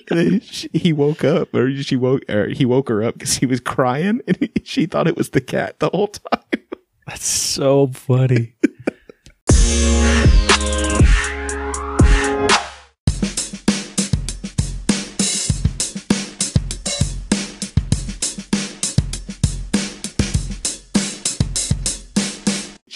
[0.10, 3.48] then she, he woke up, or she woke, or he woke her up because he
[3.48, 6.44] was crying, and he, she thought it was the cat the whole time.
[7.08, 8.54] That's so funny.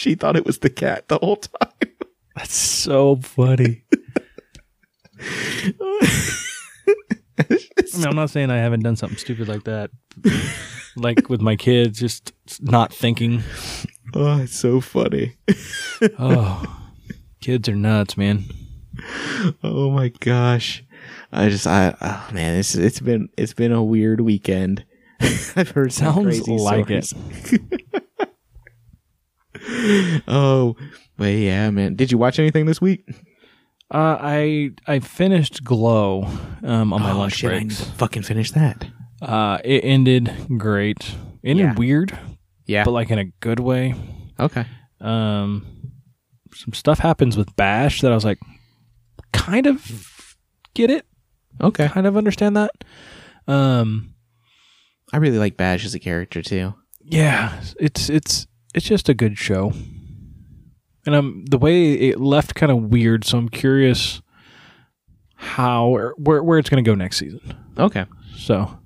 [0.01, 1.69] She thought it was the cat the whole time.
[2.35, 3.83] That's so funny.
[5.19, 5.75] I
[7.47, 9.91] mean, I'm not saying I haven't done something stupid like that,
[10.95, 13.43] like with my kids, just not thinking.
[14.13, 15.35] Oh, it's so funny.
[16.17, 16.63] Oh,
[17.41, 18.45] kids are nuts, man.
[19.63, 20.83] Oh my gosh.
[21.31, 24.83] I just I oh man, it's it's been it's been a weird weekend.
[25.21, 27.13] I've heard Sounds like stories.
[30.27, 30.75] oh,
[31.17, 31.95] but yeah, man.
[31.95, 33.05] Did you watch anything this week?
[33.93, 36.23] Uh, I I finished Glow
[36.63, 37.77] um, on my oh, lunch shit, I breaks.
[37.79, 38.87] to fucking finish that.
[39.21, 41.15] Uh, it ended great.
[41.43, 41.75] Ended Yeah.
[41.75, 42.17] weird,
[42.71, 42.83] Yeah.
[42.85, 43.93] but like in a good way.
[44.39, 44.65] okay.
[44.99, 45.65] Um,
[46.53, 48.39] some stuff happens with Bash that I was like,
[49.33, 50.35] kind of
[50.73, 51.05] get it,
[51.59, 51.87] Okay.
[51.87, 52.71] kind of understand that.
[53.47, 54.13] Um,
[55.13, 56.73] I really like Bash as a character too.
[57.03, 59.73] yeah, it's it's it's just a good show,
[61.05, 63.25] and um, the way it left kind of weird.
[63.25, 64.21] So I'm curious
[65.35, 67.41] how or where where it's going to go next season.
[67.77, 68.05] Okay.
[68.37, 68.79] So,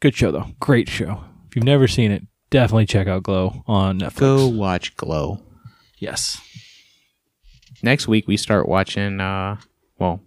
[0.00, 0.46] good show though.
[0.60, 1.22] Great show.
[1.48, 4.16] If you've never seen it, definitely check out Glow on Netflix.
[4.18, 5.40] Go watch Glow.
[5.98, 6.40] Yes.
[7.82, 9.56] Next week we start watching uh
[9.98, 10.20] well,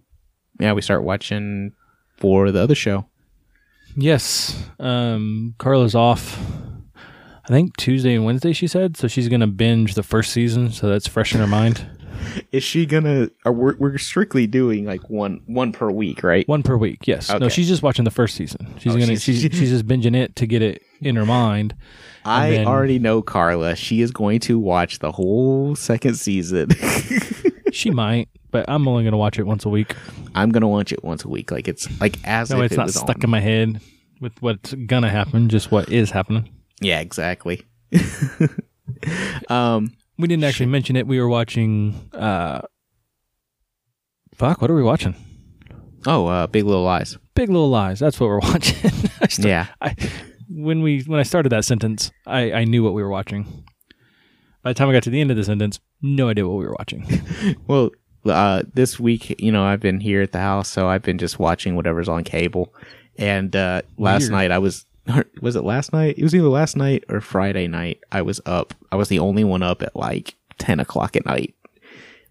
[0.60, 1.72] yeah, we start watching
[2.18, 3.06] for the other show.
[3.96, 4.64] Yes.
[4.78, 6.38] Um, Carla's off.
[7.44, 8.52] I think Tuesday and Wednesday.
[8.52, 9.08] She said so.
[9.08, 11.86] She's gonna binge the first season, so that's fresh in her mind.
[12.52, 13.30] Is she gonna?
[13.44, 16.46] Or we're we're strictly doing like one one per week, right?
[16.48, 17.06] One per week.
[17.06, 17.30] Yes.
[17.32, 18.74] No, she's just watching the first season.
[18.78, 19.16] She's Oh, gonna.
[19.16, 21.74] she's- She's, she's just binging it to get it in her mind.
[22.24, 23.74] I then- already know Carla.
[23.76, 26.68] She is going to watch the whole second season.
[27.72, 29.96] She might, but I'm only gonna watch it once a week.
[30.34, 32.76] I'm gonna watch it once a week, like it's like as No, if it's it
[32.76, 33.22] not stuck on.
[33.24, 33.80] in my head
[34.20, 35.48] with what's gonna happen.
[35.48, 36.50] Just what is happening.
[36.82, 37.62] Yeah, exactly.
[39.48, 41.06] um, We didn't actually mention it.
[41.06, 42.10] We were watching.
[42.12, 42.62] uh
[44.34, 44.60] Fuck.
[44.62, 45.14] What are we watching?
[46.06, 47.16] oh, uh, Big Little Lies.
[47.34, 48.00] Big Little Lies.
[48.00, 48.90] That's what we're watching.
[49.20, 49.94] I Yeah, I
[50.48, 53.64] when we when I started that sentence, I I knew what we were watching.
[54.62, 56.64] By the time I got to the end of the sentence, no idea what we
[56.66, 57.04] were watching.
[57.66, 57.90] Well,
[58.24, 61.40] uh, this week, you know, I've been here at the house, so I've been just
[61.40, 62.72] watching whatever's on cable.
[63.18, 64.32] And uh, last Weird.
[64.32, 64.86] night, I was
[65.40, 66.16] was it last night?
[66.18, 68.00] It was either last night or Friday night.
[68.10, 68.74] I was up.
[68.90, 71.54] I was the only one up at like ten o'clock at night,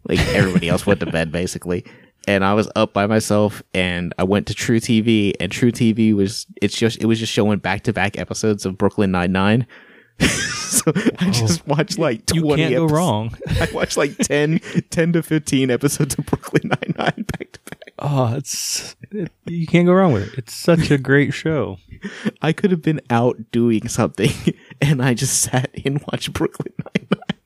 [0.07, 1.85] Like everybody else went to bed basically.
[2.27, 6.77] And I was up by myself and I went to truTV and truTV was it's
[6.77, 9.67] just it was just showing back to back episodes of Brooklyn Nine Nine.
[10.19, 11.31] so I oh.
[11.31, 13.35] just watched like Oh, You 20 can't go wrong.
[13.59, 14.59] I watched like 10,
[14.91, 17.93] 10 to 15 episodes of Brooklyn Nine Nine back to back.
[17.97, 20.37] Oh, it's it, you can't go wrong with it.
[20.37, 21.77] It's such a great show.
[22.41, 24.31] I could have been out doing something
[24.81, 27.39] and I just sat and watched Brooklyn Nine Nine.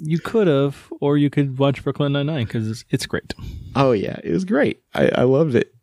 [0.00, 3.34] You could have, or you could watch Brooklyn Nine Nine because it's, it's great.
[3.74, 4.82] Oh yeah, it was great.
[4.94, 5.74] I, I loved it.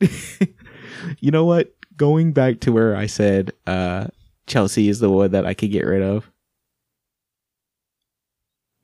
[1.20, 1.74] you know what?
[1.96, 4.08] Going back to where I said uh,
[4.46, 6.30] Chelsea is the one that I could get rid of.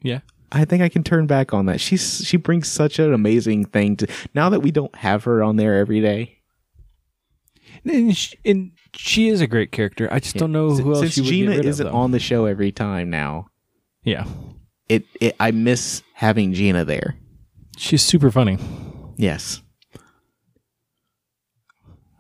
[0.03, 0.21] Yeah.
[0.53, 1.81] I think I can turn back on that.
[1.81, 5.57] She's she brings such an amazing thing to now that we don't have her on
[5.57, 6.39] there every day.
[7.85, 10.09] And she, and she is a great character.
[10.11, 11.95] I just don't know S- who else Since Gina isn't of.
[11.95, 13.49] on the show every time now.
[14.03, 14.25] Yeah,
[14.89, 17.17] It, it I miss having Gina there.
[17.77, 18.57] she's super funny.
[19.17, 19.63] Yes.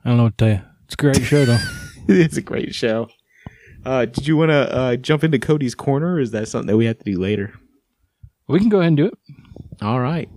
[0.04, 0.62] I don't know what to tell you.
[0.84, 1.58] It's a great show though.
[2.08, 3.08] it's a great show.
[3.84, 6.76] Uh, did you want to uh, jump into Cody's corner, or is that something that
[6.76, 7.54] we have to do later?
[8.48, 9.18] We can go ahead and do it.
[9.82, 10.28] All right.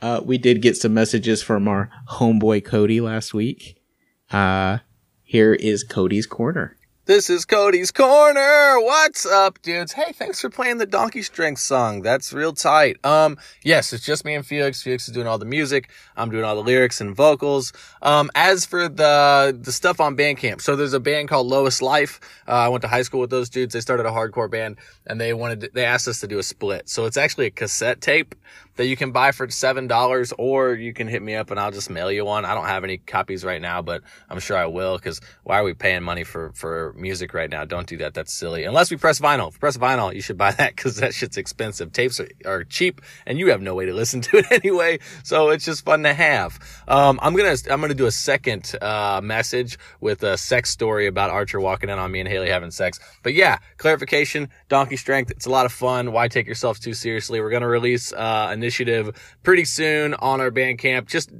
[0.00, 3.82] Uh, we did get some messages from our homeboy Cody last week.
[4.30, 4.78] Uh,
[5.22, 6.75] here is Cody's corner.
[7.06, 8.80] This is Cody's Corner.
[8.80, 9.92] What's up, dudes?
[9.92, 12.02] Hey, thanks for playing the Donkey Strength song.
[12.02, 12.96] That's real tight.
[13.04, 14.82] Um, yes, it's just me and Felix.
[14.82, 15.88] Felix is doing all the music.
[16.16, 17.72] I'm doing all the lyrics and vocals.
[18.02, 22.18] Um, as for the the stuff on Bandcamp, so there's a band called Lowest Life.
[22.48, 23.72] Uh, I went to high school with those dudes.
[23.72, 26.42] They started a hardcore band, and they wanted to, they asked us to do a
[26.42, 26.88] split.
[26.88, 28.34] So it's actually a cassette tape
[28.76, 31.70] that you can buy for seven dollars, or you can hit me up and I'll
[31.70, 32.44] just mail you one.
[32.44, 34.96] I don't have any copies right now, but I'm sure I will.
[34.96, 37.64] Because why are we paying money for for music right now?
[37.64, 38.14] Don't do that.
[38.14, 38.64] That's silly.
[38.64, 39.48] Unless we press vinyl.
[39.48, 41.92] If press vinyl, you should buy that because that shit's expensive.
[41.92, 44.98] Tapes are, are cheap, and you have no way to listen to it anyway.
[45.24, 46.58] So it's just fun to have.
[46.88, 51.30] Um, I'm gonna I'm gonna do a second uh, message with a sex story about
[51.30, 53.00] Archer walking in on me and Haley having sex.
[53.22, 54.48] But yeah, clarification.
[54.68, 55.30] Donkey strength.
[55.30, 56.12] It's a lot of fun.
[56.12, 57.40] Why take yourself too seriously?
[57.40, 61.06] We're gonna release uh, initiative pretty soon on our Bandcamp.
[61.06, 61.30] Just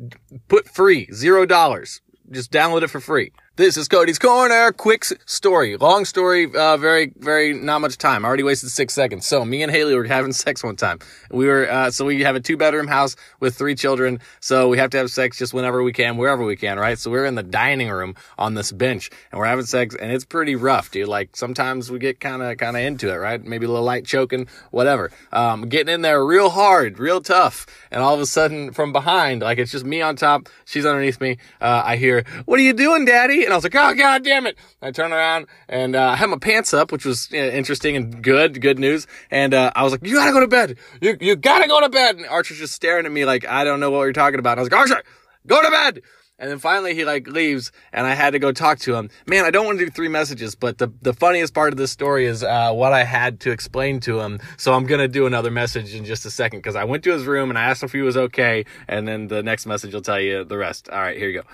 [0.47, 2.01] put free zero dollars.
[2.31, 3.33] Just download it for free.
[3.57, 4.71] This is Cody's Corner.
[4.73, 5.79] Quick story.
[5.79, 6.47] Long story.
[6.55, 8.23] Uh, very, very not much time.
[8.23, 9.25] I already wasted six seconds.
[9.25, 10.99] So me and Haley were having sex one time.
[11.31, 14.21] We were, uh, so we have a two bedroom house with three children.
[14.40, 16.99] So we have to have sex just whenever we can, wherever we can, right?
[16.99, 20.27] So we're in the dining room on this bench and we're having sex and it's
[20.27, 21.09] pretty rough, dude.
[21.09, 23.42] Like sometimes we get kind of, kind of into it, right?
[23.42, 25.11] Maybe a little light choking, whatever.
[25.33, 27.64] Um, getting in there real hard, real tough.
[27.90, 31.23] And all of a sudden from behind, like it's just me on top, she's underneath
[31.23, 31.38] me.
[31.59, 33.46] Uh, I hear, what are you doing, daddy?
[33.47, 34.59] And I was like, oh, god damn it.
[34.83, 38.23] I turn around and, uh, I had my pants up, which was uh, interesting and
[38.23, 39.07] good, good news.
[39.31, 40.77] And, uh, I was like, you gotta go to bed.
[41.01, 42.17] You, you gotta go to bed.
[42.17, 44.59] And Archer's just staring at me like, I don't know what you're talking about.
[44.59, 45.03] And I was like, Archer,
[45.47, 46.03] go to bed.
[46.39, 49.09] And then finally he like leaves and I had to go talk to him.
[49.27, 51.93] Man, I don't want to do three messages, but the, the funniest part of this
[51.93, 54.41] story is, uh, what I had to explain to him.
[54.59, 57.13] So I'm going to do another message in just a second because I went to
[57.13, 58.67] his room and I asked him if he was okay.
[58.87, 60.91] And then the next message will tell you the rest.
[60.91, 61.49] All right, here you go.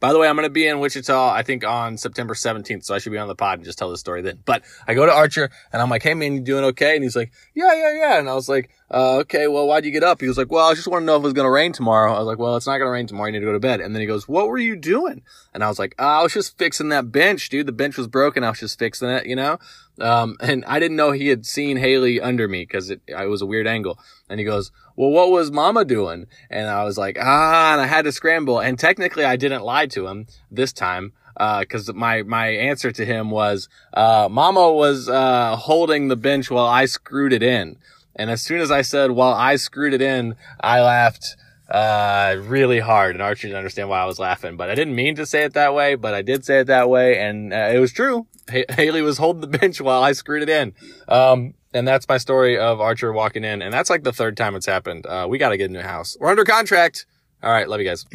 [0.00, 2.84] By the way, I'm going to be in Wichita, I think on September 17th.
[2.84, 4.40] So I should be on the pod and just tell the story then.
[4.44, 6.94] But I go to Archer and I'm like, Hey man, you doing okay?
[6.94, 8.18] And he's like, yeah, yeah, yeah.
[8.18, 10.20] And I was like, uh, okay, well, why'd you get up?
[10.20, 11.72] He was like, well, I just want to know if it was going to rain
[11.72, 12.12] tomorrow.
[12.12, 13.28] I was like, well, it's not going to rain tomorrow.
[13.28, 13.80] You need to go to bed.
[13.80, 15.22] And then he goes, what were you doing?
[15.54, 17.66] And I was like, oh, I was just fixing that bench, dude.
[17.66, 18.42] The bench was broken.
[18.42, 19.58] I was just fixing it, you know?
[20.00, 23.42] Um, and I didn't know he had seen Haley under me because it, it was
[23.42, 23.96] a weird angle.
[24.28, 26.26] And he goes, well, what was mama doing?
[26.50, 28.58] And I was like, ah, and I had to scramble.
[28.58, 31.12] And technically I didn't lie to him this time.
[31.36, 36.50] Uh, cause my, my answer to him was, uh, mama was, uh, holding the bench
[36.50, 37.76] while I screwed it in.
[38.20, 41.36] And as soon as I said, while I screwed it in, I laughed,
[41.70, 43.16] uh, really hard.
[43.16, 45.54] And Archie didn't understand why I was laughing, but I didn't mean to say it
[45.54, 47.18] that way, but I did say it that way.
[47.18, 48.26] And uh, it was true.
[48.50, 50.74] H- Haley was holding the bench while I screwed it in.
[51.08, 53.62] Um, and that's my story of Archer walking in.
[53.62, 55.06] And that's like the third time it's happened.
[55.06, 56.14] Uh, we got to get a new house.
[56.20, 57.06] We're under contract.
[57.42, 57.66] All right.
[57.68, 58.04] Love you guys.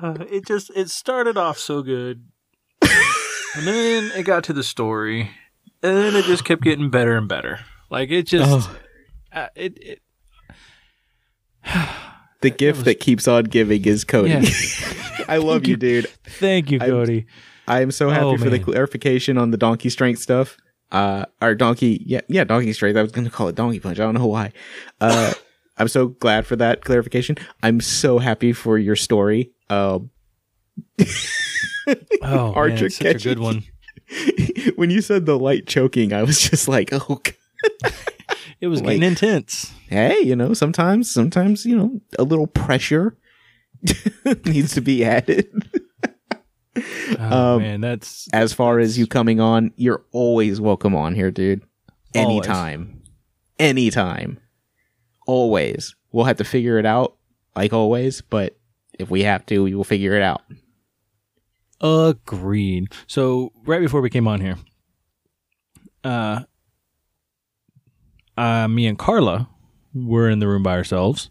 [0.00, 2.24] Uh, it just it started off so good,
[2.82, 5.30] and then it got to the story,
[5.82, 7.60] and then it just kept getting better and better.
[7.90, 8.76] Like it just, Oh.
[9.32, 10.00] uh, it, it
[12.40, 14.30] The gift that keeps on giving is Cody.
[14.30, 14.42] Yeah.
[15.28, 16.06] I love you, dude.
[16.24, 17.26] Thank you, I'm- Cody.
[17.66, 20.56] I am so happy Oh, for the clarification on the donkey strength stuff.
[20.90, 22.96] Uh, or donkey, yeah, yeah, donkey strength.
[22.96, 23.98] I was going to call it donkey punch.
[24.00, 24.52] I don't know why.
[25.02, 25.34] Uh,
[25.76, 27.36] I'm so glad for that clarification.
[27.62, 29.52] I'm so happy for your story.
[29.68, 30.10] Um,
[32.22, 33.64] Oh, Archer man, it's such a good one.
[34.76, 37.92] when you said the light choking, I was just like, oh, God.
[38.60, 39.72] It was Like- getting intense.
[39.88, 43.16] hey, you know, sometimes, sometimes, you know, a little pressure
[44.44, 45.46] needs to be added.
[47.20, 51.30] Oh Um, man, that's As far as you coming on, you're always welcome on here,
[51.30, 51.62] dude.
[52.16, 52.46] Always.
[52.48, 53.02] Anytime.
[53.60, 54.40] Anytime.
[55.26, 55.94] Always.
[56.10, 57.16] We'll have to figure it out,
[57.54, 58.58] like always, but
[58.98, 60.42] if we have to, we will figure it out.
[61.80, 62.88] Agreed.
[63.06, 64.56] So right before we came on here,
[66.04, 66.40] uh,
[68.36, 69.48] uh, me and Carla
[69.94, 71.30] were in the room by ourselves.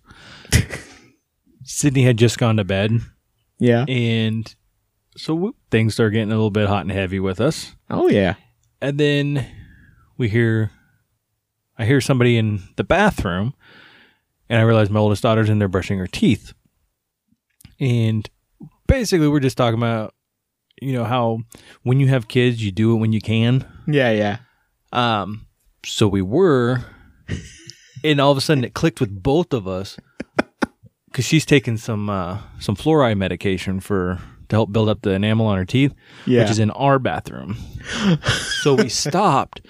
[1.64, 2.92] Sydney had just gone to bed,
[3.60, 3.86] Yeah.
[3.88, 4.54] and
[5.18, 7.76] so w- things started getting a little bit hot and heavy with us.
[7.90, 8.36] Oh, yeah.
[8.82, 9.46] And then
[10.18, 10.72] we hear,
[11.78, 13.54] I hear somebody in the bathroom,
[14.50, 16.54] and I realize my oldest daughter's in there brushing her teeth.
[17.80, 18.30] And
[18.88, 20.14] basically, we're just talking about,
[20.82, 21.40] you know, how
[21.84, 23.66] when you have kids, you do it when you can.
[23.88, 24.38] Yeah, yeah.
[24.92, 25.48] Um,
[25.86, 26.86] so we were,
[28.04, 29.98] and all of a sudden it clicked with both of us
[31.08, 34.20] because she's taking some uh, some fluoride medication for
[34.50, 35.94] to help build up the enamel on her teeth,
[36.26, 36.42] Yeah.
[36.42, 37.58] which is in our bathroom.
[38.62, 39.62] so we stopped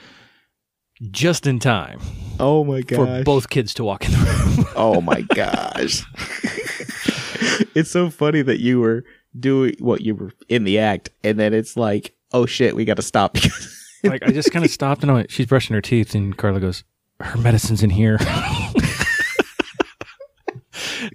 [1.12, 2.00] just in time
[2.40, 4.66] oh, my god for both kids to walk in the room.
[4.76, 6.04] Oh, my gosh.
[7.76, 9.04] it's so funny that you were
[9.40, 12.98] doing what you were in the act, and then it's like, oh, shit, we got
[12.98, 13.38] to stop
[14.04, 16.60] like I just kind of stopped and I went, she's brushing her teeth, and Carla
[16.60, 16.84] goes,
[17.20, 18.20] her medicine's in here.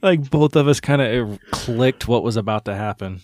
[0.02, 3.20] like both of us kind of uh, clicked what was about to happen.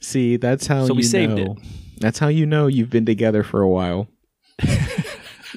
[0.00, 1.56] See, that's how So we saved know.
[1.98, 4.08] That's how you know you've been together for a while.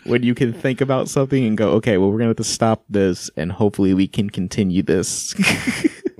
[0.05, 2.83] when you can think about something and go, okay, well, we're gonna have to stop
[2.89, 5.35] this, and hopefully we can continue this.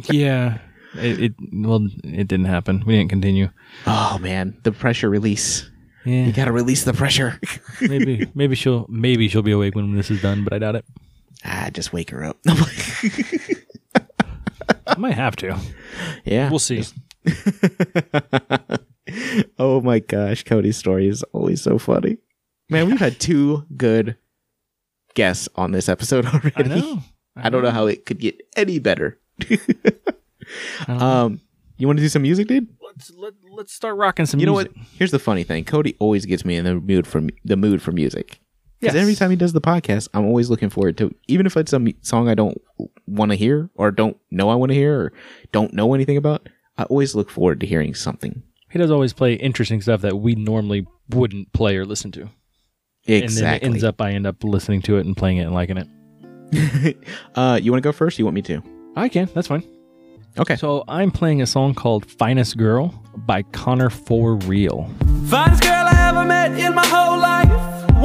[0.10, 0.60] Yeah.
[0.96, 2.84] It, it well, it didn't happen.
[2.86, 3.50] We didn't continue.
[3.88, 5.70] oh man, the pressure release.
[6.06, 7.40] Yeah, You gotta release the pressure.
[7.82, 10.86] maybe maybe she'll maybe she'll be awake when this is done, but I doubt it.
[11.46, 12.38] ah, just wake her up.
[14.86, 15.58] I might have to.
[16.26, 16.84] yeah, We'll see.
[19.60, 22.18] oh my gosh, Cody's story is always so funny.
[22.70, 24.18] Man, we've had two good
[25.16, 26.52] guests on this episode already.
[26.56, 27.00] I know.
[27.36, 29.20] I don't know how it could get any better.
[30.82, 31.06] I don't know.
[31.06, 31.42] Um,
[31.78, 32.68] you want to do some music, dude?
[32.82, 34.76] let's let, let's start rocking some You know music.
[34.76, 34.86] what?
[34.98, 35.66] Here's the funny thing.
[35.66, 38.40] Cody always gets me in the mood for the mood for music.
[38.80, 39.02] Because Yes.
[39.02, 41.88] every time he does the podcast, I'm always looking forward to, even if it's some
[42.02, 42.58] song I don't
[43.08, 45.14] want to hear or don't know I want to hear or
[45.52, 46.50] don't know anything about.
[46.78, 48.44] I always look forward to hearing something.
[48.70, 52.22] He does always play interesting stuff that we normally wouldn't play or listen to.
[52.22, 52.30] And
[53.08, 53.68] then Exactly.
[53.68, 56.98] it ends up I end up listening to it and playing it and liking it.
[57.36, 58.20] uh, you want to go first?
[58.20, 58.62] You want me to?
[58.96, 59.30] I can.
[59.34, 59.64] That's fine.
[60.38, 60.56] Okay.
[60.56, 64.90] So I'm playing a song called "Finest Girl" by Conner4Real.
[65.30, 67.50] Finest girl I ever met in my whole life.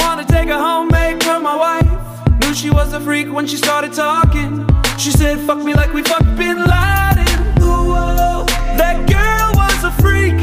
[0.00, 2.40] Wanna take her home, make her my wife.
[2.40, 4.66] Knew she was a freak when she started talking.
[4.98, 7.62] She said, fuck me like we fucked Bin Laden.
[7.62, 8.44] Ooh,
[8.76, 10.36] that girl was a freak.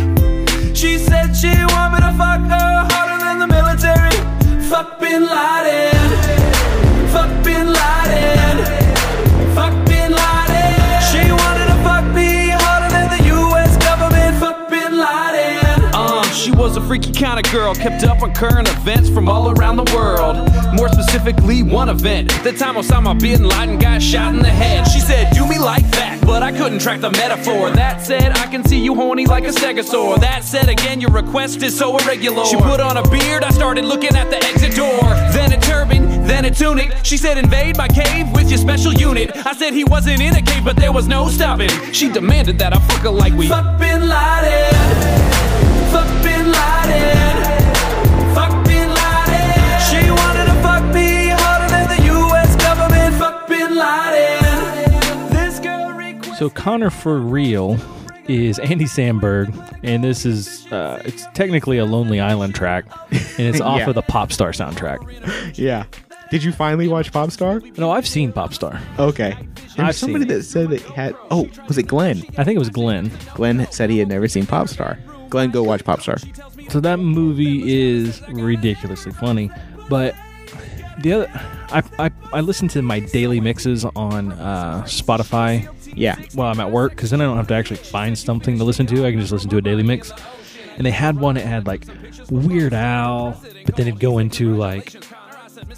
[0.75, 4.17] She said she want me to fuck her harder than the military.
[4.69, 5.93] Fuck Bin Laden.
[7.09, 8.04] Fuck Bin Laden.
[16.65, 19.83] Was a freaky kind of girl, kept up on current events from all around the
[19.95, 20.35] world.
[20.73, 22.31] More specifically, one event.
[22.43, 24.85] The time Osama bin Laden got shot in the head.
[24.85, 27.69] She said, Do me like that, but I couldn't track the metaphor.
[27.69, 30.19] That said, I can see you horny like a stegosaur.
[30.19, 32.43] That said, again, your request is so irregular.
[32.45, 35.03] She put on a beard, I started looking at the exit door.
[35.37, 36.91] Then a turban, then a tunic.
[37.03, 39.29] She said, Invade my cave with your special unit.
[39.45, 41.69] I said he wasn't in a cave, but there was no stopping.
[41.91, 45.14] She demanded that I fuck her like we fuck bin Laden.
[56.37, 57.79] So Conner4Real
[58.27, 63.61] is Andy Samberg, and this is uh, it's technically a Lonely Island track, and it's
[63.61, 63.89] off Yeah.
[63.89, 65.57] of the Popstar soundtrack.
[65.57, 65.85] Yeah.
[66.31, 67.77] Did you finally watch Popstar?
[67.77, 68.81] No, I've seen Popstar.
[68.99, 69.37] Okay.
[69.77, 71.15] There somebody that said that had.
[71.31, 72.23] Oh, was it Glenn?
[72.37, 73.11] I think it was Glenn.
[73.35, 74.97] Glenn said he had never seen Popstar.
[75.29, 76.19] Glenn, go watch Popstar.
[76.71, 79.51] So that movie is ridiculously funny,
[79.89, 80.15] but
[80.99, 81.31] the other,
[81.71, 86.15] I I, I listen to my daily mixes on uh, Spotify Yeah.
[86.33, 88.85] while I'm at work because then I don't have to actually find something to listen
[88.87, 89.05] to.
[89.05, 90.11] I can just listen to a daily mix.
[90.77, 91.85] And they had one It had like
[92.29, 94.93] Weird Al, but then it'd go into like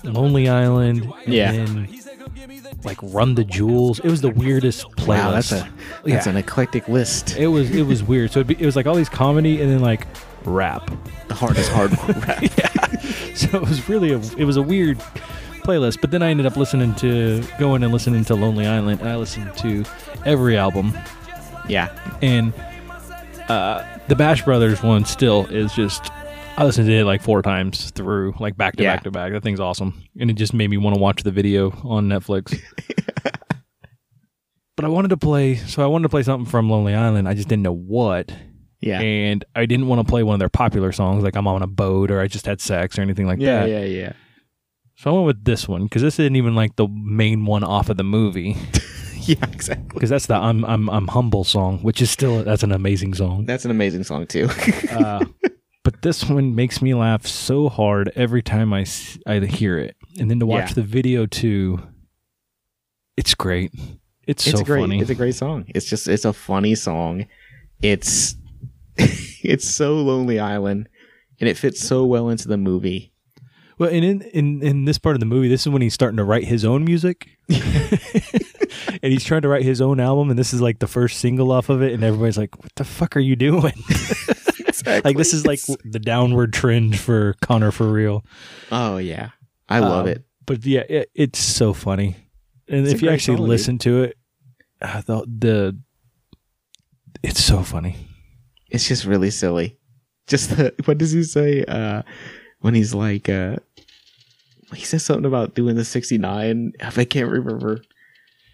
[0.03, 1.51] Lonely Island, and Yeah.
[1.51, 1.87] then
[2.83, 3.99] like Run the Jewels.
[3.99, 5.07] It was the weirdest playlist.
[5.07, 5.69] Wow, that's a
[6.05, 6.31] that's Yeah.
[6.31, 7.37] an eclectic list.
[7.37, 8.31] It was it was weird.
[8.31, 10.07] So it'd be, it was like all these comedy and then like
[10.45, 10.89] rap.
[11.27, 13.01] The hardest hardcore rap.
[13.35, 14.99] So it was really a it was a weird
[15.67, 16.01] playlist.
[16.01, 19.01] But then I ended up listening to going and listening to Lonely Island.
[19.01, 19.83] And I listened to
[20.25, 20.97] every album,
[21.67, 21.89] Yeah.
[22.21, 22.53] and
[23.49, 26.11] uh, the Bash Brothers one still is just.
[26.59, 28.95] I listened to it like four times through, like back to Yeah.
[28.95, 29.31] back to back.
[29.31, 32.59] That thing's awesome, and it just made me want to watch the video on Netflix.
[34.75, 37.27] but I wanted to play, so I wanted to play something from Lonely Island.
[37.27, 38.31] I just didn't know what,
[38.81, 38.99] Yeah.
[38.99, 41.67] and I didn't want to play one of their popular songs, like "I'm on a
[41.67, 43.69] boat" or "I just had sex" or anything like yeah, that.
[43.69, 44.13] yeah, yeah.
[44.97, 47.89] So I went with this one because this isn't even like the main one off
[47.89, 48.55] of the movie.
[49.21, 49.89] Yeah, exactly.
[49.93, 53.45] Because that's the "I'm I'm I'm humble" song, which is still that's an amazing song.
[53.45, 54.47] That's an amazing song too.
[54.89, 55.25] Uh,
[55.83, 58.85] but this one makes me laugh so hard every time I
[59.25, 60.73] I hear it, and then to watch Yeah.
[60.75, 61.81] the video too.
[63.17, 63.73] It's great.
[64.27, 65.01] It's, it's so great funny.
[65.01, 65.65] it's a great song.
[65.75, 67.25] It's just it's a funny song.
[67.81, 68.33] It's
[68.97, 70.87] it's so Lonely Island
[71.41, 73.11] and it fits so well into the movie.
[73.79, 76.17] Well, and in, in in this part of the movie, this is when he's starting
[76.17, 80.53] to write his own music, and he's trying to write his own album, and this
[80.53, 83.19] is like the first single off of it, and everybody's like, "What the fuck are
[83.21, 83.73] you doing?"
[85.03, 88.23] like this is like the downward trend for Connor for real.
[88.71, 89.29] Oh yeah.
[89.69, 90.23] I love Um, it.
[90.45, 92.15] But yeah, it, it's so funny,
[92.67, 94.17] and It's if you actually listen to it,
[94.81, 95.77] I thought the
[97.21, 98.07] it's so funny.
[98.69, 99.77] It's just really silly.
[100.27, 101.63] Just the what does he say?
[101.65, 102.01] Uh
[102.67, 103.55] when he's like uh
[104.75, 107.79] he says something about doing the 69 i can't remember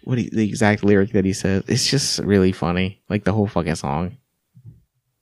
[0.04, 3.48] what he, the exact lyric that he says it's just really funny like the whole
[3.48, 4.16] fucking song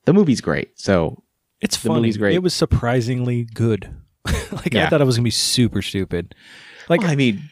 [0.05, 1.23] the movie's great so
[1.59, 2.01] It's The funny.
[2.01, 2.35] movie's great.
[2.35, 3.89] It was surprisingly good.
[4.51, 6.35] like I thought it was gonna be super stupid.
[6.89, 7.49] Like Well, i mean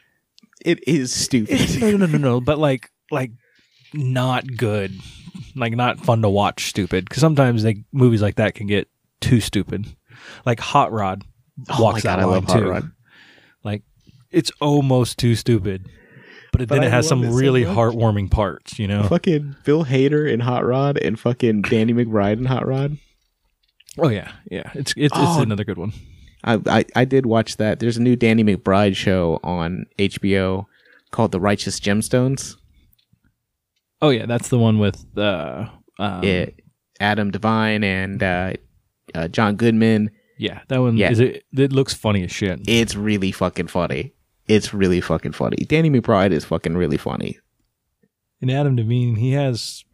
[0.63, 2.41] it is stupid no, no, no, no.
[2.49, 3.31] But like, like,
[3.95, 4.91] not good.
[5.55, 6.67] Like, not fun to watch.
[6.67, 7.05] Stupid.
[7.05, 8.87] Because sometimes they movies like that can get
[9.21, 9.87] too stupid.
[10.45, 11.23] Like Hot Rod
[11.69, 12.69] Oh walks my God, that I line love Hot too.
[12.69, 12.91] Rod.
[13.63, 13.83] Like,
[14.31, 15.87] it's almost too stupid.
[16.51, 17.77] But, it, But then I it has some it so really much.
[17.77, 18.77] heartwarming parts.
[18.79, 19.03] You know.
[19.03, 22.97] fucking Bill Hader in Hot Rod and fucking Danny McBride in Hot Rod.
[23.97, 24.69] Oh yeah, yeah.
[24.73, 25.41] It's it's, it's Oh.
[25.41, 25.93] another good one.
[26.43, 27.79] I, I I did watch that.
[27.79, 30.65] There's a new Danny McBride show on HBO
[31.11, 32.55] called The Righteous Gemstones.
[34.01, 35.67] Oh yeah, that's the one with uh,
[35.99, 36.59] um, it
[36.99, 38.53] Adam Devine and uh,
[39.13, 40.09] uh, John Goodman.
[40.41, 40.61] Yeah.
[40.67, 41.11] That one Yeah.
[41.11, 41.45] is it.
[41.55, 42.61] It looks funny as shit.
[42.67, 44.13] It's really fucking funny.
[44.47, 45.57] It's really fucking funny.
[45.67, 47.37] Danny McBride is fucking really funny.
[48.41, 49.85] And Adam Devine, he has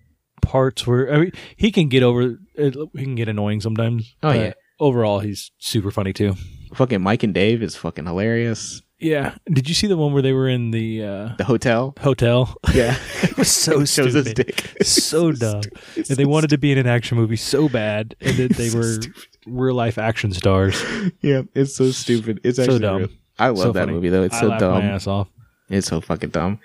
[0.41, 2.39] parts where I mean, he can get over.
[2.55, 2.71] He
[3.03, 4.15] can get annoying sometimes.
[4.23, 4.53] Oh, but yeah.
[4.79, 6.35] Overall, he's super funny too.
[6.73, 8.81] Fucking Mike and Dave is fucking hilarious.
[8.99, 9.35] Yeah.
[9.51, 11.93] Did you see the one where they were in the uh, The hotel.
[11.99, 12.55] hotel?
[12.73, 12.97] Yeah.
[13.23, 14.35] it was so Shows stupid.
[14.35, 14.73] dick.
[14.83, 15.61] So dumb.
[15.95, 18.77] And they wanted to be in an action movie so bad, and then they So
[18.79, 19.23] were stupid.
[19.45, 20.81] real life action stars.
[21.21, 22.39] Yeah, it's so stupid.
[22.43, 22.97] It's So dumb.
[22.97, 23.93] real- I love So that funny.
[23.93, 24.23] movie though.
[24.23, 24.83] It's I so dumb.
[24.83, 25.27] my ass off.
[25.69, 26.59] It's so fucking dumb.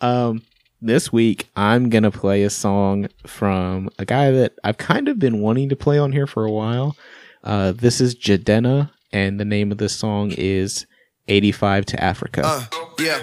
[0.00, 0.42] Um,
[0.82, 5.40] this week I'm gonna play a song from a guy that I've kind of been
[5.40, 6.96] wanting to play on here for a while.
[7.44, 10.84] Uh, this is Jidenna, and the name of the song is
[11.28, 12.64] "85 to Africa." Uh,
[12.98, 13.22] yeah.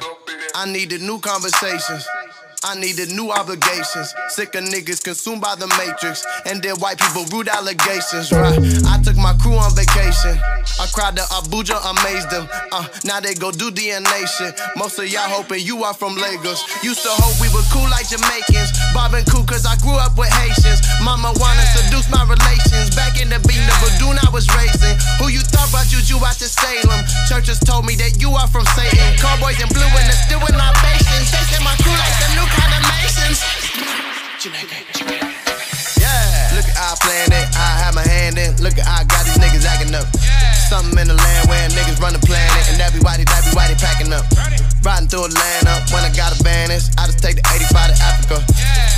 [0.55, 2.05] I needed new conversations.
[2.63, 4.15] I needed new obligations.
[4.29, 6.23] Sick of niggas consumed by the matrix.
[6.47, 8.55] And then white people rude allegations, right?
[8.87, 10.39] I took my crew on vacation.
[10.79, 12.47] I cried to Abuja, amazed them.
[12.71, 14.55] Uh, now they go do DNA shit.
[14.79, 16.63] Most of y'all hoping you are from Lagos.
[16.83, 18.71] Used to hope we were cool like Jamaicans.
[18.95, 20.79] Bob and cool cause I grew up with Haitians.
[21.03, 22.95] Mama wanna seduce my relations.
[22.95, 24.95] Back in the beat, of the Badoon I was raising.
[25.19, 27.03] Who you thought brought juju out to Salem?
[27.27, 29.19] Churches told me that you are from Satan.
[29.19, 30.53] Cowboys in blue and they're still in.
[31.33, 32.52] They say my crew like the new
[35.97, 36.55] Yeah.
[36.55, 36.95] Look at I
[37.33, 38.55] it, I have my hand in.
[38.61, 40.07] Look at I got these niggas acting up.
[40.69, 42.69] Something in the land where niggas run the planet.
[42.69, 44.72] And that be why they, that be why they packing up.
[44.83, 46.91] Riding through Atlanta when I got a vanish.
[46.99, 48.37] I just take the 85 to Africa.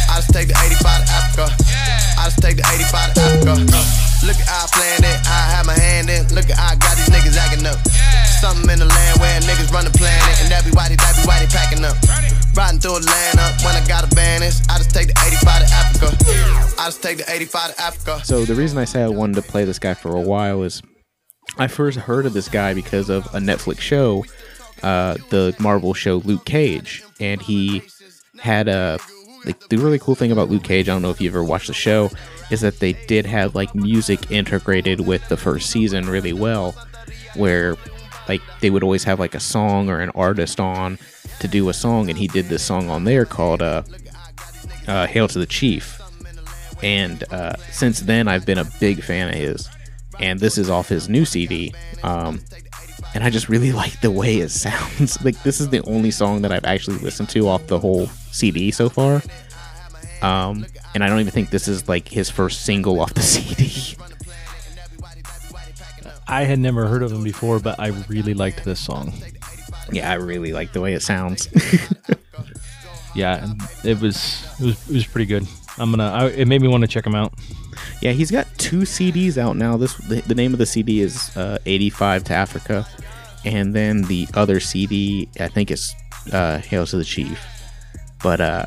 [0.09, 1.45] I just take the 85 to Africa.
[2.17, 3.53] I just take the 85 to Africa.
[3.69, 3.86] Uh,
[4.25, 6.25] look at I planned it, I have my hand in.
[6.33, 7.77] Look at I got these niggas acting up.
[8.41, 10.33] Something in the land where niggas run the planet.
[10.41, 11.93] And that be why they, that be why they packing up.
[12.57, 14.65] Riding through Atlanta when I got a vanish.
[14.65, 16.09] I just take the 85 to Africa.
[16.81, 18.25] I just take the 85 to Africa.
[18.25, 20.81] So the reason I say I wanted to play this guy for a while is
[21.57, 24.25] I first heard of this guy because of a Netflix show,
[24.84, 27.84] uh, the Marvel show Luke Cage, and he
[28.39, 28.99] had a
[29.45, 30.89] like the really cool thing about Luke Cage.
[30.89, 32.09] I don't know if you ever watched the show,
[32.49, 36.73] is that they did have like music integrated with the first season really well,
[37.36, 37.76] where
[38.28, 40.97] like they would always have like a song or an artist on
[41.39, 43.84] to do a song, and he did this song on there called uh,
[44.88, 46.01] uh, "Hail to the Chief."
[46.84, 49.69] and uh, since then I've been a big fan of his.
[50.19, 51.73] and this is off his new CD.
[52.03, 52.41] Um,
[53.16, 55.22] and I just really like the way it sounds.
[55.26, 58.70] like this is the only song that I've actually listened to off the whole CD
[58.70, 59.24] so far.
[60.22, 63.97] Um, and I don't even think this is like his first single off the CD.
[66.28, 69.13] I had never heard of him before, but I really liked this song.
[69.91, 71.47] yeah, I really like the way it sounds.
[73.16, 73.53] Yeah,
[73.86, 75.47] it was it was it was pretty good.
[75.78, 76.09] I'm gonna.
[76.09, 77.34] I, it made me want to check him out.
[78.01, 79.78] yeah, he's got two CDs out now.
[79.78, 82.88] This the, the name of the CD is uh, 85 to Africa,
[83.43, 85.93] and then the other CD I think is
[86.32, 87.39] uh, Hails to the Chief,
[88.23, 88.65] but uh,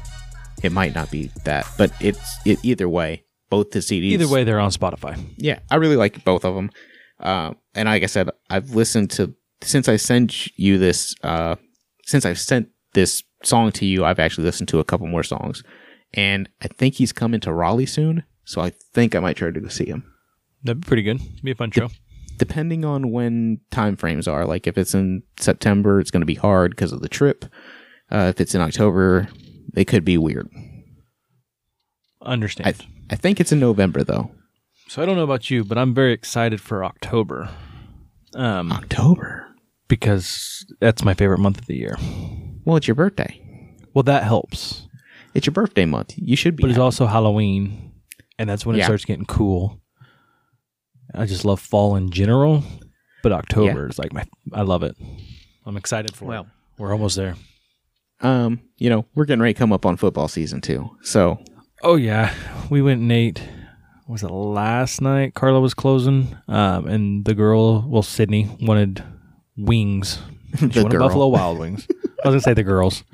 [0.62, 1.66] it might not be that.
[1.78, 3.24] But it's it either way.
[3.50, 4.10] Both the CDs.
[4.12, 5.18] Either way, they're on Spotify.
[5.38, 6.70] yeah, I really like both of them.
[7.18, 11.14] Uh, and like I said, I've listened to since I sent you this.
[11.22, 11.56] Uh,
[12.04, 15.62] since I've sent this song to you, I've actually listened to a couple more songs,
[16.14, 18.24] and I think he's coming to Raleigh soon.
[18.44, 20.04] So I think I might try to go see him,
[20.64, 21.20] That'd be pretty good.
[21.42, 21.90] Be a fun show.
[22.38, 24.46] depending on when time frames are.
[24.46, 27.44] Like if it's in September, it's going to be hard because of the trip.
[28.10, 29.28] Uh, if it's in October,
[29.76, 30.48] it could be weird.
[32.22, 32.68] Understand.
[32.68, 34.30] I I think it's in November though.
[34.88, 37.48] so I don't know about you, but I'm very excited for October.
[38.34, 39.46] Um, October.
[39.88, 41.96] because that's my favorite month of the year.
[42.64, 43.40] Well, it's your birthday.
[43.94, 44.86] Well, that helps.
[45.38, 46.14] It's your birthday month.
[46.16, 46.62] You should be.
[46.62, 47.92] But it's also Halloween,
[48.38, 49.80] and that's when it starts getting cool.
[51.14, 52.62] I just love fall in general,
[53.22, 54.24] but October is like my.
[54.52, 54.96] I love it.
[55.64, 56.42] I'm excited for Well.
[56.42, 56.48] it.
[56.78, 57.34] We're almost there.
[58.20, 60.90] um, you know, we're getting ready to come up on football season too.
[61.02, 61.38] So
[61.82, 62.34] Oh yeah,
[62.70, 63.42] we went and ate.
[64.08, 65.34] Was it last night?
[65.34, 69.02] Carla was closing, um, and the girl, well, Sydney wanted
[69.56, 70.18] wings.
[70.58, 71.06] She The wanted girl.
[71.08, 71.86] Buffalo Wild Wings.
[72.24, 73.04] I was gonna say the girls.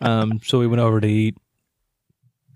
[0.00, 1.36] Um, so we went over to eat,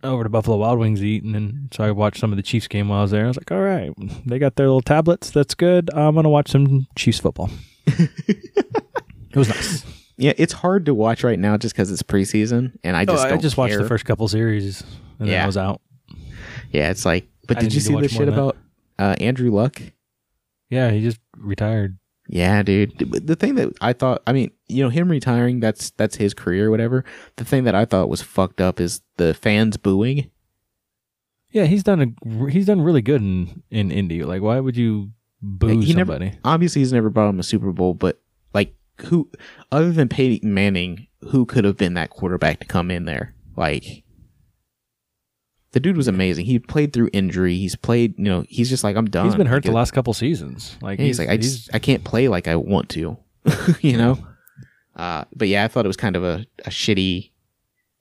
[0.05, 2.43] over to Buffalo Wild Wings to eat, and then so I watched some of the
[2.43, 3.25] Chiefs game while I was there.
[3.25, 3.93] I was like, all right,
[4.27, 5.31] they got their little tablets.
[5.31, 5.91] That's good.
[5.95, 7.51] I'm gonna watch some Chiefs football.
[7.87, 9.85] it was nice.
[10.17, 13.29] yeah, it's hard to watch right now just because it's preseason, and I just Oh,
[13.35, 14.83] I just watched the first couple series,
[15.19, 15.81] and then I was out.
[16.71, 17.29] Yeah, it's like.
[17.47, 18.57] But I did you see the shit about
[18.99, 19.81] uh, Andrew Luck?
[20.71, 21.99] Yeah, he just retired.
[22.29, 22.99] Yeah, dude.
[22.99, 26.69] The thing that I thought, I mean, you know, him retiring, that's that's his career,
[26.69, 27.05] or whatever.
[27.37, 30.31] The thing that I thought was fucked up is the fans booing.
[31.51, 34.25] Yeah, he's done a he's done really good in in Indy.
[34.25, 35.11] Like, why would you
[35.43, 36.27] boo he somebody?
[36.27, 38.21] never, obviously, he's never brought him a Super Bowl, but
[38.55, 39.31] like, who
[39.71, 43.35] other than Peyton Manning, who could have been that quarterback to come in there?
[43.55, 44.04] Like,
[45.75, 46.47] the dude was amazing.
[46.47, 47.57] He played through injury.
[47.57, 49.27] He's played, you know, he's just like, I'm done.
[49.27, 50.77] he's been hurt the last couple seasons.
[50.81, 53.17] Like, Yeah, he's, like, I just I can't play like I want to,
[53.81, 54.17] you know.
[54.95, 57.33] Uh, but yeah, I thought it was kind of a, a shitty,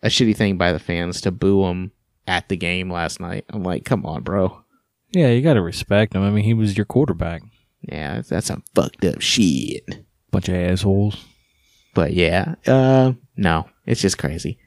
[0.04, 1.92] a shitty thing by the fans to boo him
[2.28, 3.46] at the game last night.
[3.50, 4.64] I'm like, come on, bro.
[5.12, 6.22] yeah, you got to respect him.
[6.22, 7.42] I mean, he was your quarterback.
[7.82, 10.06] Yeah, that's, that's some fucked up shit.
[10.30, 11.26] Bunch of assholes.
[11.96, 14.60] But yeah, uh, no, it's just crazy.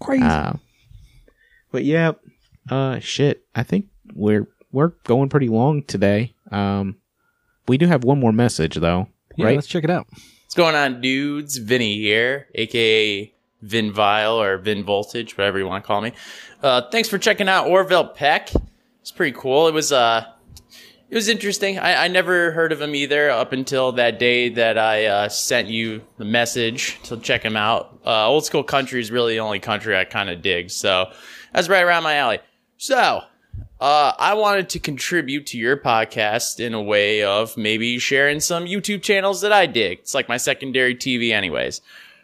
[0.00, 0.24] Crazy.
[0.24, 0.54] Uh,
[1.70, 2.12] but yeah,
[2.70, 3.44] uh, shit.
[3.54, 6.34] I think we're we're going pretty long today.
[6.50, 6.96] Um,
[7.66, 9.54] we do have one more message though, yeah, right?
[9.54, 10.06] let's check it out.
[10.10, 11.58] What's going on, dudes?
[11.58, 16.12] Vinny here, aka Vin Vile or Vin Voltage, whatever you want to call me.
[16.62, 18.50] Uh, thanks for checking out Orville Peck.
[19.00, 19.68] It's pretty cool.
[19.68, 20.24] It was uh,
[21.10, 21.78] it was interesting.
[21.78, 25.68] I, I never heard of him either up until that day that I uh, sent
[25.68, 27.98] you the message to check him out.
[28.04, 31.10] Uh, old school country is really the only country I kind of dig, so
[31.52, 32.40] that's right around my alley.
[32.78, 33.22] So,
[33.80, 38.66] uh, I wanted to contribute to your podcast in a way of maybe sharing some
[38.66, 39.98] YouTube channels that I dig.
[39.98, 41.80] It's like my secondary TV, anyways.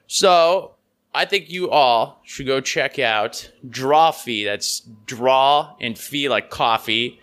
[0.07, 0.73] So
[1.15, 4.45] I think you all should go check out Drawfee.
[4.45, 7.21] That's draw and fee like coffee.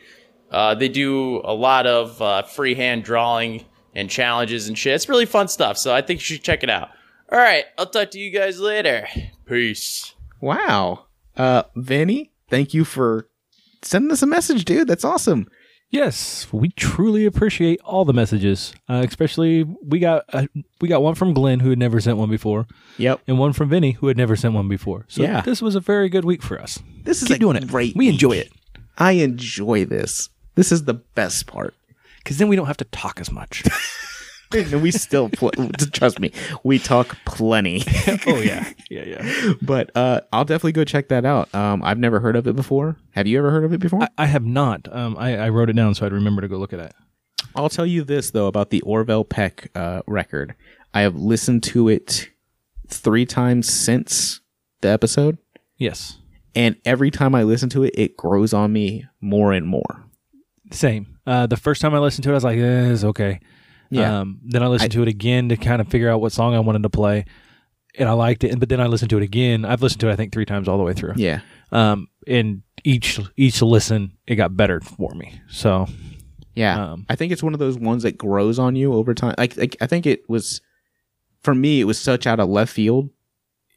[0.49, 3.65] Uh, they do a lot of uh, freehand drawing
[3.95, 4.93] and challenges and shit.
[4.93, 5.77] It's really fun stuff.
[5.77, 6.89] So I think you should check it out.
[7.31, 9.07] All right, I'll talk to you guys later.
[9.45, 10.13] Peace.
[10.41, 11.05] Wow.
[11.37, 13.27] Uh, Vinny, thank you for
[13.81, 14.87] sending us a message, dude.
[14.87, 15.47] That's awesome.
[15.89, 18.73] Yes, we truly appreciate all the messages.
[18.87, 20.45] Uh, especially we got uh,
[20.79, 22.65] we got one from Glenn who had never sent one before,
[22.97, 23.21] Yep.
[23.27, 25.05] and one from Vinny who had never sent one before.
[25.09, 25.41] So Yeah.
[25.41, 26.79] this was a very good week for us.
[27.03, 27.67] This is Keep a doing it.
[27.67, 28.51] great We enjoy it
[28.97, 30.29] I enjoy this.
[30.55, 31.73] This is the best part.
[32.19, 33.63] because then we don't have to talk as much.
[34.53, 35.51] and we still pl-
[35.93, 36.31] trust me,
[36.63, 37.83] we talk plenty.
[38.27, 39.53] oh yeah, yeah, yeah.
[39.61, 41.53] but uh, I'll definitely go check that out.
[41.55, 42.97] Um, I've never heard of it before.
[43.11, 44.01] Have you ever heard of it before?
[44.03, 44.87] I, I have not.
[44.93, 46.93] Um, I, I wrote it down so I'd remember to go look at it.
[47.55, 50.55] I'll tell you this though about the Orville Peck uh, record.
[50.93, 52.29] I have listened to it
[52.87, 54.41] three times since
[54.81, 55.37] the episode,
[55.77, 56.17] Yes,
[56.55, 60.03] and every time I listen to it, it grows on me more and more.
[60.71, 61.17] same.
[61.25, 63.39] Uh, the first time I listened to it, I was like, eh, "It's okay."
[63.91, 64.21] Yeah.
[64.21, 66.59] Um, then I listened to it again to kind of figure out what song I
[66.59, 67.25] wanted to play,
[67.99, 68.59] and I liked it.
[68.59, 69.65] But then I listened to it again.
[69.65, 71.13] I've listened to it I think three times all the way through.
[71.17, 71.41] Yeah.
[71.71, 75.39] Um, and each each listen, it got better for me.
[75.49, 75.87] So
[76.55, 76.91] Yeah.
[76.93, 79.35] Um, I think it's one of those ones that grows on you over time.
[79.37, 80.61] Like, like I think it was
[81.43, 83.09] for me it was such out of left field.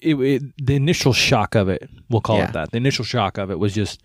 [0.03, 2.49] it, it the initial shock of it, we'll call Yeah.
[2.49, 2.71] it that.
[2.73, 4.03] The initial shock of it was just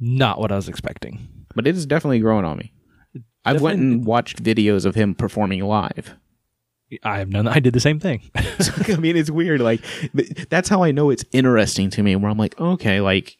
[0.00, 1.28] not what I was expecting.
[1.54, 2.72] But it is definitely growing on me.
[3.44, 6.14] I've went and watched videos of him performing live.
[7.02, 7.48] I have done.
[7.48, 8.22] I did the same thing.
[8.34, 9.60] I mean, it's weird.
[9.60, 9.80] Like
[10.48, 12.14] that's how I know it's interesting to me.
[12.16, 13.36] Where I'm like, okay, like,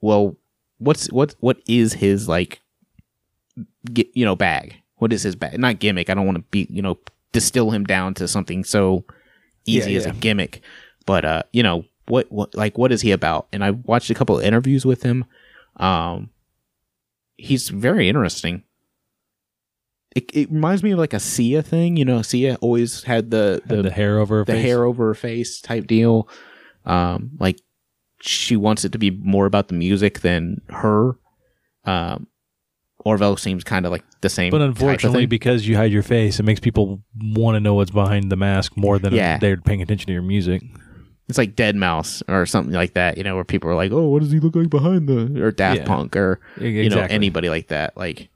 [0.00, 0.36] well,
[0.78, 2.60] what's what what is his like,
[3.92, 4.76] gi- you know, bag?
[4.96, 5.58] What is his bag?
[5.58, 6.08] Not gimmick.
[6.08, 6.98] I don't want to be, you know,
[7.32, 9.04] distill him down to something so
[9.66, 10.62] easy Yeah, as a gimmick.
[11.04, 13.46] But uh, you know, what what like what is he about?
[13.52, 15.26] And I watched a couple of interviews with him.
[15.76, 16.30] Um,
[17.36, 18.62] he's very interesting.
[20.16, 22.22] It, it reminds me of like a Sia thing, you know.
[22.22, 24.64] Sia always had the the, the hair over her the face.
[24.64, 26.28] hair over her face type deal.
[26.86, 27.60] Um, like
[28.20, 31.18] she wants it to be more about the music than her.
[31.84, 32.28] Um,
[33.04, 34.50] Orville seems kind of like the same.
[34.50, 38.32] But unfortunately, because you hide your face, it makes people want to know what's behind
[38.32, 39.38] the mask more than Yeah.
[39.38, 40.62] they're paying attention to your music.
[41.28, 43.16] it's like deadmau5 or something like that.
[43.18, 45.50] You know, where people are like, "Oh, what does he look like behind the?" or
[45.52, 45.86] Daft Yeah.
[45.86, 47.96] Punk or E- you know anybody like that.
[47.96, 48.28] Like,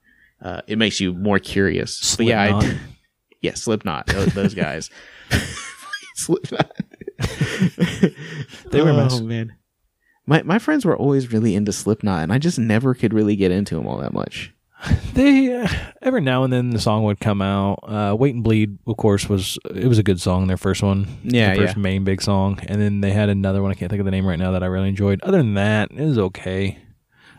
[0.43, 2.16] uh, it makes you more curious.
[2.16, 2.78] But yeah, I,
[3.41, 4.91] yeah, Slipknot, those, those guys.
[6.16, 6.70] Slipknot.
[8.70, 9.14] They were mess.
[9.14, 9.55] Oh man,
[10.26, 13.51] my my friends were always really into Slipknot, and I just never could really get
[13.51, 14.53] into them all that much.
[15.12, 15.68] They uh,
[16.01, 17.80] every now and then the song would come out.
[17.82, 20.47] Uh, "Wait and Bleed," of course, was it was a good song.
[20.47, 21.82] Their first one, Yeah, the first yeah.
[21.82, 23.70] main big song, and then they had another one.
[23.72, 25.20] I can't think of the name right now that I really enjoyed.
[25.22, 26.78] Other than that, it was okay.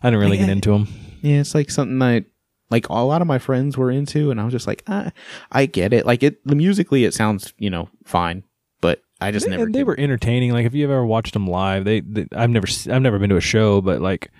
[0.04, 0.88] I didn't really get into them.
[1.22, 2.26] Yeah, it's like something I
[2.72, 5.11] like a lot of my friends were into, and I was just like, ah,
[5.51, 6.05] I get it.
[6.05, 8.43] Like it, the musically, it sounds you know fine,
[8.82, 9.65] but I just never.
[9.65, 10.51] They could- were entertaining.
[10.53, 13.36] Like if you've ever watched them live, they, they I've never I've never been to
[13.38, 14.32] a show, but like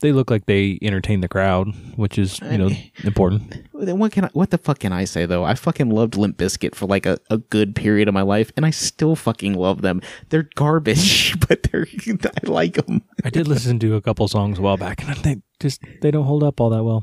[0.00, 2.70] they look like they entertain the crowd, which is you know
[3.02, 3.64] important.
[3.74, 5.42] Then what can I, what the fuck can I say though?
[5.44, 8.64] I fucking loved Limp Bizkit for like a, a good period of my life, and
[8.64, 10.00] I still fucking love them.
[10.28, 13.02] They're garbage, but they're I like them.
[13.24, 16.26] I did listen to a couple songs a while back, and they just they don't
[16.26, 17.02] hold up all that well.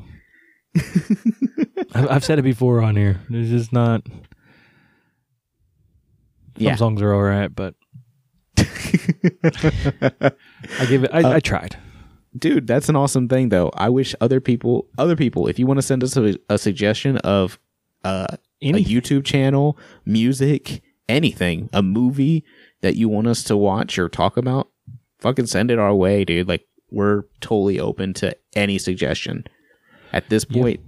[1.94, 3.20] I've, I've said it before on here.
[3.30, 4.02] It's just not.
[4.06, 4.22] Some
[6.58, 6.76] Yeah.
[6.76, 7.74] songs are all right, but
[8.58, 8.62] I
[10.88, 11.10] give it.
[11.12, 11.76] I, Uh, I tried.
[12.38, 15.78] dude that's an awesome thing though i wish other people other people if you want
[15.78, 17.58] to send us a, a suggestion of
[18.04, 18.26] uh,
[18.62, 22.44] a youtube channel music anything a movie
[22.82, 24.68] that you want us to watch or talk about
[25.18, 29.42] fucking send it our way dude like we're totally open to any suggestion
[30.12, 30.80] at this point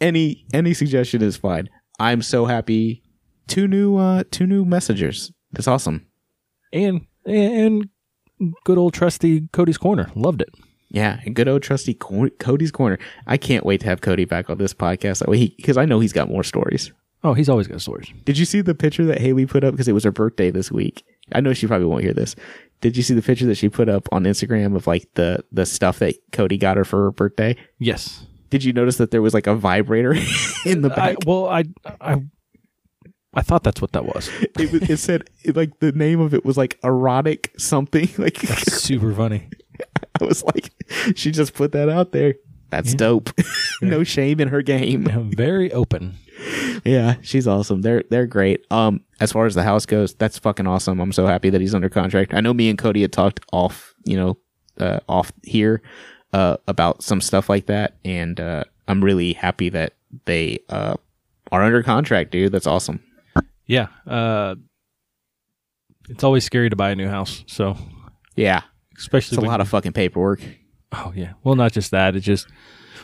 [0.00, 1.68] any any suggestion is fine
[2.00, 3.02] i'm so happy
[3.48, 6.06] two new uh two new messengers that's awesome
[6.72, 7.88] And and
[8.64, 10.48] good old trusty Cody's corner loved it.
[10.90, 12.98] Yeah, and good old trusty Co- Cody's corner.
[13.26, 16.00] I can't wait to have Cody back on this podcast that way because I know
[16.00, 16.92] he's got more stories.
[17.24, 18.12] Oh, he's always got stories.
[18.24, 20.72] Did you see the picture that Haley put up because it was her birthday this
[20.72, 21.04] week?
[21.32, 22.34] I know she probably won't hear this.
[22.82, 25.64] Did you see the picture that she put up on Instagram of like the the
[25.64, 27.56] stuff that Cody got her for her birthday?
[27.78, 28.26] Yes.
[28.50, 30.12] Did you notice that there was like a vibrator
[30.66, 31.16] in the I, back?
[31.24, 31.64] well, I
[32.00, 32.22] I
[33.34, 34.28] I thought that's what that was.
[34.58, 38.08] it, was, it said it, like the name of it was like erotic something.
[38.18, 39.48] Like Super funny.
[40.20, 40.70] I was like,
[41.16, 42.34] she just put that out there.
[42.72, 43.30] That's dope.
[43.82, 45.04] no shame in her game.
[45.36, 46.16] Very open.
[46.84, 47.82] Yeah, she's awesome.
[47.82, 48.64] They're they're great.
[48.70, 50.98] Um, as far as the house goes, that's fucking awesome.
[50.98, 52.32] I'm so happy that he's under contract.
[52.32, 54.38] I know me and Cody had talked off, you know,
[54.80, 55.82] uh, off here,
[56.32, 59.92] uh, about some stuff like that, and uh, I'm really happy that
[60.24, 60.96] they uh
[61.52, 62.52] are under contract, dude.
[62.52, 63.00] That's awesome.
[63.66, 63.88] Yeah.
[64.06, 64.54] Uh,
[66.08, 67.44] it's always scary to buy a new house.
[67.46, 67.76] So
[68.34, 68.62] Yeah,
[68.96, 70.40] especially it's a lot of fucking paperwork.
[70.92, 71.32] Oh yeah.
[71.42, 72.14] Well, not just that.
[72.16, 72.46] It's just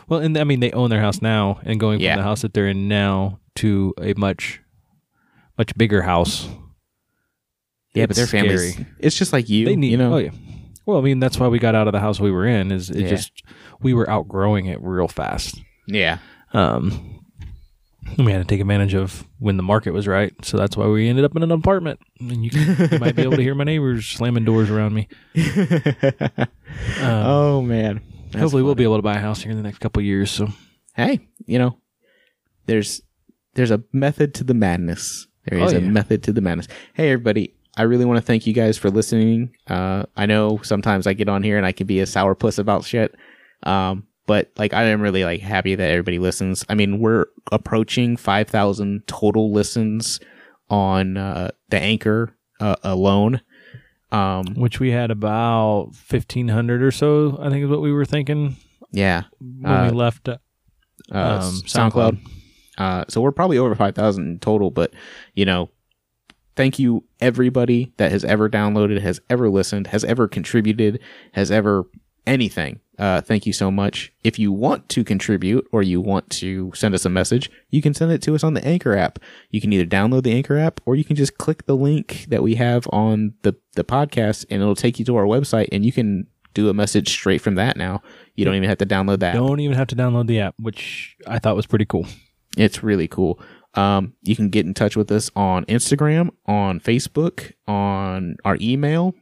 [0.09, 2.15] well, and I mean they own their house now, and going Yeah.
[2.15, 4.61] from the house that they're in now to a much,
[5.57, 6.49] much bigger house.
[7.95, 8.87] Yeah, but their family.
[8.99, 9.65] It's just like you.
[9.65, 9.91] They need.
[9.91, 10.15] you know.
[10.15, 10.31] Oh yeah.
[10.87, 12.71] Well, I mean that's why we got out of the house we were in.
[12.73, 13.09] Is it Yeah.
[13.09, 13.43] just
[13.81, 15.61] we were outgrowing it real fast.
[15.87, 16.19] yeah.
[16.55, 17.15] Um,
[18.17, 20.33] we had to take advantage of when the market was right.
[20.43, 22.01] So that's why we ended up in an apartment.
[22.21, 25.09] And you, can, you might be able to hear my neighbors slamming doors around me.
[27.01, 28.03] Um, oh man.
[28.31, 30.07] That's hopefully, we'll be able to buy a house here in the next couple of
[30.07, 30.31] years.
[30.31, 30.49] So
[30.95, 31.79] hey, you know,
[32.67, 33.01] there's
[33.55, 35.27] there's a method to the madness.
[35.47, 36.69] There is Oh, a method to the madness.
[36.95, 37.55] Hey, everybody.
[37.77, 39.55] I really want to thank you guys for listening.
[39.69, 42.85] Uh, I know sometimes I get on here and I can be a sourpuss about
[42.85, 43.15] shit.
[43.63, 46.65] Um, but like I am really like happy that everybody listens.
[46.69, 50.19] I mean, we're approaching 5,000 total listens
[50.69, 53.41] on uh, the Anchor uh, alone.
[54.11, 57.39] Um, Which we had about fifteen hundred or so.
[57.41, 58.57] I think is what we were thinking
[58.91, 60.29] yeah, when Uh, we left.
[60.29, 60.39] Uh,
[61.13, 62.19] uh, Um, SoundCloud.
[62.79, 64.95] Uh, so we're probably over 5,000 in total, but
[65.35, 65.69] you know,
[66.55, 71.01] thank you everybody that has ever downloaded, has ever listened, has ever contributed,
[71.33, 71.85] has ever
[72.29, 72.81] anything.
[72.99, 74.13] Uh, thank you so much.
[74.25, 77.95] If you want to contribute or you want to send us a message, you can
[77.95, 79.21] send it to us on the Anchor app.
[79.51, 82.43] You can either download the Anchor app or you can just click the link that
[82.43, 85.93] we have on the, the podcast and it'll take you to our website and you
[85.93, 88.03] can do a message straight from that now.
[88.35, 89.35] You don't even have to download that.
[89.35, 92.07] don't even have to download the app, which I thought was pretty cool.
[92.57, 93.41] It's really cool.
[93.75, 99.15] Um, you can get in touch with us on Instagram, on Facebook, on our email.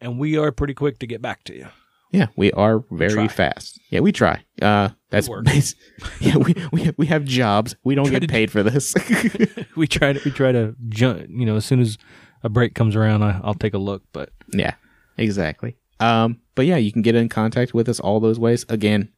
[0.00, 1.66] And we are pretty quick to get back to you.
[2.14, 3.28] Yeah, we are very try.
[3.28, 3.80] fast.
[3.90, 4.44] Yeah, we try.
[4.62, 5.44] Uh, that's work.
[5.46, 5.74] bas-
[6.20, 7.74] yeah, we we have, we have jobs.
[7.82, 8.94] We don't Try get to paid for this.
[9.76, 11.26] we try to we try to jump.
[11.28, 11.98] You know, as soon as
[12.44, 14.04] a break comes around, I, I'll take a look.
[14.12, 14.74] But yeah,
[15.18, 15.76] exactly.
[15.98, 18.64] Um, but yeah, you can get in contact with us all those ways.
[18.68, 19.10] Again,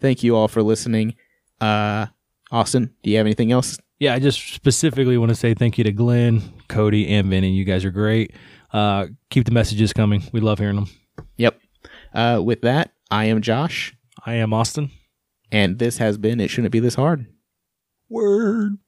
[0.00, 1.16] thank you all for listening.
[1.60, 2.06] Uh,
[2.52, 3.78] Austin, do you have anything else?
[3.98, 7.50] yeah, I just specifically want to say thank you to Glenn, Cody, and Vinny.
[7.50, 8.32] You guys are great.
[8.72, 10.22] Uh, keep the messages coming.
[10.32, 10.88] We love hearing them.
[12.14, 13.94] Uh, with that, I am Josh,
[14.24, 14.90] I am Austin.
[15.50, 17.26] and this has been It Shouldn't Be This Hard.
[18.08, 18.78] Word.